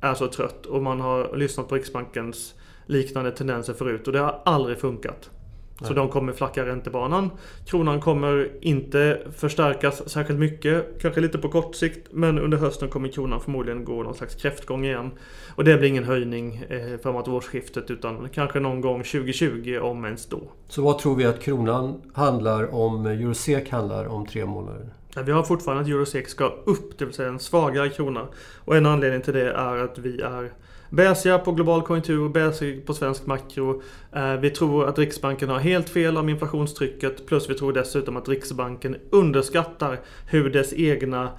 är 0.00 0.14
så 0.14 0.26
trött 0.26 0.66
och 0.66 0.82
man 0.82 1.00
har 1.00 1.36
lyssnat 1.36 1.68
på 1.68 1.74
Riksbankens 1.74 2.54
liknande 2.86 3.30
tendenser 3.30 3.72
förut 3.72 4.06
och 4.06 4.12
det 4.12 4.18
har 4.18 4.42
aldrig 4.44 4.78
funkat. 4.78 5.30
Så 5.78 5.84
Nej. 5.84 5.94
de 5.94 6.08
kommer 6.08 6.32
flacka 6.32 6.66
räntebanan. 6.66 7.30
Kronan 7.66 8.00
kommer 8.00 8.50
inte 8.60 9.22
förstärkas 9.36 10.08
särskilt 10.08 10.38
mycket. 10.38 11.02
Kanske 11.02 11.20
lite 11.20 11.38
på 11.38 11.48
kort 11.48 11.74
sikt. 11.74 12.08
Men 12.10 12.38
under 12.38 12.58
hösten 12.58 12.88
kommer 12.88 13.08
kronan 13.08 13.40
förmodligen 13.40 13.84
gå 13.84 14.02
någon 14.02 14.14
slags 14.14 14.34
kräftgång 14.34 14.84
igen. 14.84 15.10
Och 15.54 15.64
det 15.64 15.76
blir 15.76 15.88
ingen 15.88 16.04
höjning 16.04 16.64
eh, 16.68 16.98
framåt 17.02 17.28
årsskiftet 17.28 17.90
utan 17.90 18.28
kanske 18.28 18.60
någon 18.60 18.80
gång 18.80 19.02
2020 19.02 19.78
om 19.82 20.04
ens 20.04 20.26
då. 20.26 20.40
Så 20.68 20.82
vad 20.82 20.98
tror 20.98 21.16
vi 21.16 21.24
att 21.24 21.40
kronan 21.40 22.02
handlar 22.14 22.74
om, 22.74 23.06
Eurosec 23.06 23.70
handlar 23.70 24.06
om 24.06 24.26
tre 24.26 24.46
månader? 24.46 24.88
Vi 25.24 25.32
har 25.32 25.42
fortfarande 25.42 25.82
att 25.82 25.88
Eurosec 25.88 26.28
ska 26.28 26.44
upp, 26.64 26.98
det 26.98 27.04
vill 27.04 27.14
säga 27.14 27.28
en 27.28 27.38
svagare 27.38 27.88
krona. 27.88 28.28
Och 28.64 28.76
en 28.76 28.86
anledning 28.86 29.22
till 29.22 29.34
det 29.34 29.52
är 29.52 29.76
att 29.76 29.98
vi 29.98 30.20
är 30.20 30.52
Bäsiga 30.94 31.38
på 31.38 31.52
global 31.52 31.82
konjunktur, 31.82 32.28
bäsiga 32.28 32.80
på 32.86 32.94
svensk 32.94 33.26
makro. 33.26 33.82
Eh, 34.12 34.32
vi 34.34 34.50
tror 34.50 34.88
att 34.88 34.98
Riksbanken 34.98 35.48
har 35.48 35.58
helt 35.58 35.88
fel 35.88 36.16
om 36.16 36.28
inflationstrycket. 36.28 37.26
Plus 37.26 37.50
vi 37.50 37.54
tror 37.54 37.72
dessutom 37.72 38.16
att 38.16 38.28
Riksbanken 38.28 38.96
underskattar 39.10 40.00
hur 40.26 40.50
dess 40.50 40.72
egna 40.72 41.30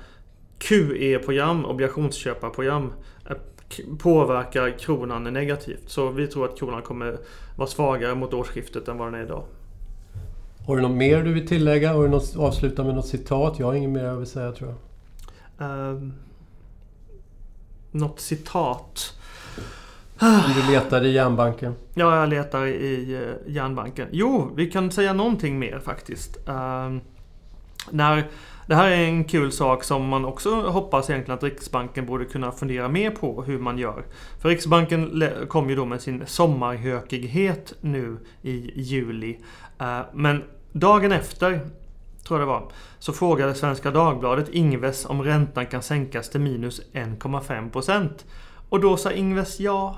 QE-program, 0.57 1.65
obligationsköparprogram, 1.65 2.93
eh, 3.29 3.37
påverkar 3.97 4.79
kronan 4.79 5.23
negativt. 5.23 5.89
Så 5.89 6.09
vi 6.09 6.27
tror 6.27 6.45
att 6.45 6.57
kronan 6.57 6.81
kommer 6.81 7.17
vara 7.55 7.67
svagare 7.67 8.15
mot 8.15 8.33
årsskiftet 8.33 8.87
än 8.87 8.97
vad 8.97 9.07
den 9.07 9.21
är 9.21 9.23
idag. 9.23 9.43
Har 10.67 10.75
du 10.75 10.81
något 10.81 10.97
mer 10.97 11.23
du 11.23 11.33
vill 11.33 11.47
tillägga? 11.47 11.93
Har 11.93 12.03
du 12.03 12.09
något, 12.09 12.35
avsluta 12.37 12.83
med 12.83 12.95
något 12.95 13.07
citat? 13.07 13.59
Jag 13.59 13.65
har 13.65 13.73
inget 13.73 13.89
mer 13.89 14.03
jag 14.03 14.17
vill 14.17 14.27
säga 14.27 14.51
tror 14.51 14.73
jag. 15.59 15.69
Uh, 15.69 16.09
något 17.91 18.19
citat? 18.19 19.15
Om 20.19 20.54
du 20.56 20.73
letar 20.73 21.06
i 21.06 21.12
järnbanken? 21.12 21.75
Ja, 21.93 22.19
jag 22.19 22.30
letar 22.30 22.65
i 22.65 23.13
eh, 23.13 23.54
järnbanken. 23.54 24.08
Jo, 24.12 24.51
vi 24.56 24.71
kan 24.71 24.91
säga 24.91 25.13
någonting 25.13 25.60
mer 25.60 25.80
faktiskt. 25.80 26.38
Uh, 26.49 26.97
när 27.91 28.28
det 28.67 28.75
här 28.75 28.91
är 28.91 29.04
en 29.04 29.23
kul 29.23 29.51
sak 29.51 29.84
som 29.84 30.08
man 30.08 30.25
också 30.25 30.62
hoppas 30.62 31.10
egentligen 31.10 31.38
att 31.38 31.43
Riksbanken 31.43 32.06
borde 32.06 32.25
kunna 32.25 32.51
fundera 32.51 32.88
mer 32.88 33.12
på 33.12 33.43
hur 33.43 33.60
man 33.60 33.78
gör. 33.78 34.06
För 34.41 34.49
Riksbanken 34.49 35.23
kom 35.47 35.69
ju 35.69 35.75
då 35.75 35.86
med 35.86 36.01
sin 36.01 36.23
sommarhökighet 36.25 37.73
nu 37.82 38.17
i 38.41 38.82
juli. 38.82 39.39
Uh, 39.82 39.99
men 40.13 40.43
dagen 40.71 41.12
efter, 41.12 41.60
tror 42.28 42.39
jag 42.39 42.47
det 42.47 42.51
var, 42.51 42.71
så 42.99 43.13
frågade 43.13 43.54
Svenska 43.54 43.91
Dagbladet 43.91 44.49
Ingves 44.49 45.06
om 45.06 45.23
räntan 45.23 45.65
kan 45.65 45.82
sänkas 45.82 46.30
till 46.30 46.41
minus 46.41 46.82
1,5%. 46.93 48.10
Och 48.69 48.80
då 48.80 48.97
sa 48.97 49.12
Ingves 49.12 49.60
ja. 49.60 49.97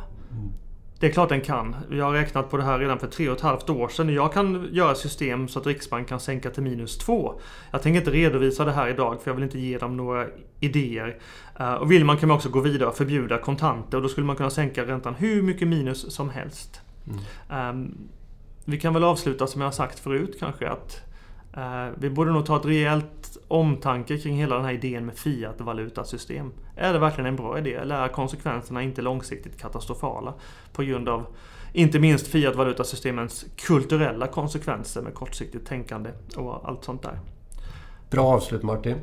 Det 0.99 1.07
är 1.07 1.11
klart 1.11 1.29
den 1.29 1.41
kan. 1.41 1.75
Jag 1.91 2.05
har 2.05 2.13
räknat 2.13 2.49
på 2.49 2.57
det 2.57 2.63
här 2.63 2.79
redan 2.79 2.99
för 2.99 3.07
tre 3.07 3.29
och 3.29 3.35
ett 3.35 3.41
halvt 3.41 3.69
år 3.69 3.87
sedan. 3.87 4.13
Jag 4.13 4.33
kan 4.33 4.69
göra 4.71 4.95
system 4.95 5.47
så 5.47 5.59
att 5.59 5.65
Riksbanken 5.65 6.07
kan 6.07 6.19
sänka 6.19 6.49
till 6.49 6.63
minus 6.63 6.97
två. 6.97 7.39
Jag 7.71 7.81
tänker 7.81 7.99
inte 7.99 8.11
redovisa 8.11 8.65
det 8.65 8.71
här 8.71 8.89
idag 8.89 9.21
för 9.21 9.31
jag 9.31 9.35
vill 9.35 9.43
inte 9.43 9.59
ge 9.59 9.77
dem 9.77 9.97
några 9.97 10.25
idéer. 10.59 11.17
Eh, 11.59 11.73
och 11.73 11.91
vill 11.91 12.05
man 12.05 12.17
kan 12.17 12.27
man 12.27 12.35
också 12.35 12.49
gå 12.49 12.59
vidare 12.59 12.89
och 12.89 12.97
förbjuda 12.97 13.37
kontanter 13.37 13.97
och 13.97 14.03
då 14.03 14.09
skulle 14.09 14.27
man 14.27 14.35
kunna 14.35 14.49
sänka 14.49 14.85
räntan 14.85 15.15
hur 15.15 15.41
mycket 15.41 15.67
minus 15.67 16.15
som 16.15 16.29
helst. 16.29 16.81
Mm. 17.49 17.69
Um, 17.69 17.97
vi 18.65 18.79
kan 18.79 18.93
väl 18.93 19.03
avsluta 19.03 19.47
som 19.47 19.61
jag 19.61 19.67
har 19.67 19.71
sagt 19.71 19.99
förut 19.99 20.37
kanske 20.39 20.69
att 20.69 21.06
uh, 21.57 21.89
vi 21.97 22.09
borde 22.09 22.31
nog 22.31 22.45
ta 22.45 22.57
ett 22.57 22.65
rejält 22.65 23.37
omtanke 23.47 24.17
kring 24.17 24.37
hela 24.37 24.55
den 24.55 24.65
här 24.65 24.71
idén 24.71 25.05
med 25.05 25.15
fiat-valutasystem. 25.15 26.51
Är 26.75 26.93
det 26.93 26.99
verkligen 26.99 27.25
en 27.25 27.35
bra 27.35 27.57
idé 27.57 27.73
eller 27.73 27.95
är 27.95 28.07
konsekvenserna 28.07 28.83
inte 28.83 29.01
långsiktigt 29.01 29.61
katastrofala? 29.61 30.33
På 30.73 30.83
grund 30.83 31.09
av 31.09 31.25
inte 31.73 31.99
minst 31.99 32.27
fiat-valutasystemens 32.27 33.45
kulturella 33.55 34.27
konsekvenser 34.27 35.01
med 35.01 35.13
kortsiktigt 35.13 35.67
tänkande 35.67 36.09
och 36.35 36.69
allt 36.69 36.83
sånt 36.83 37.01
där. 37.01 37.19
Bra 38.09 38.25
avslut 38.25 38.63
Martin. 38.63 38.97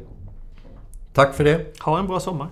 Tack 1.12 1.34
för 1.34 1.44
det. 1.44 1.82
Ha 1.82 1.98
en 1.98 2.06
bra 2.06 2.20
sommar. 2.20 2.48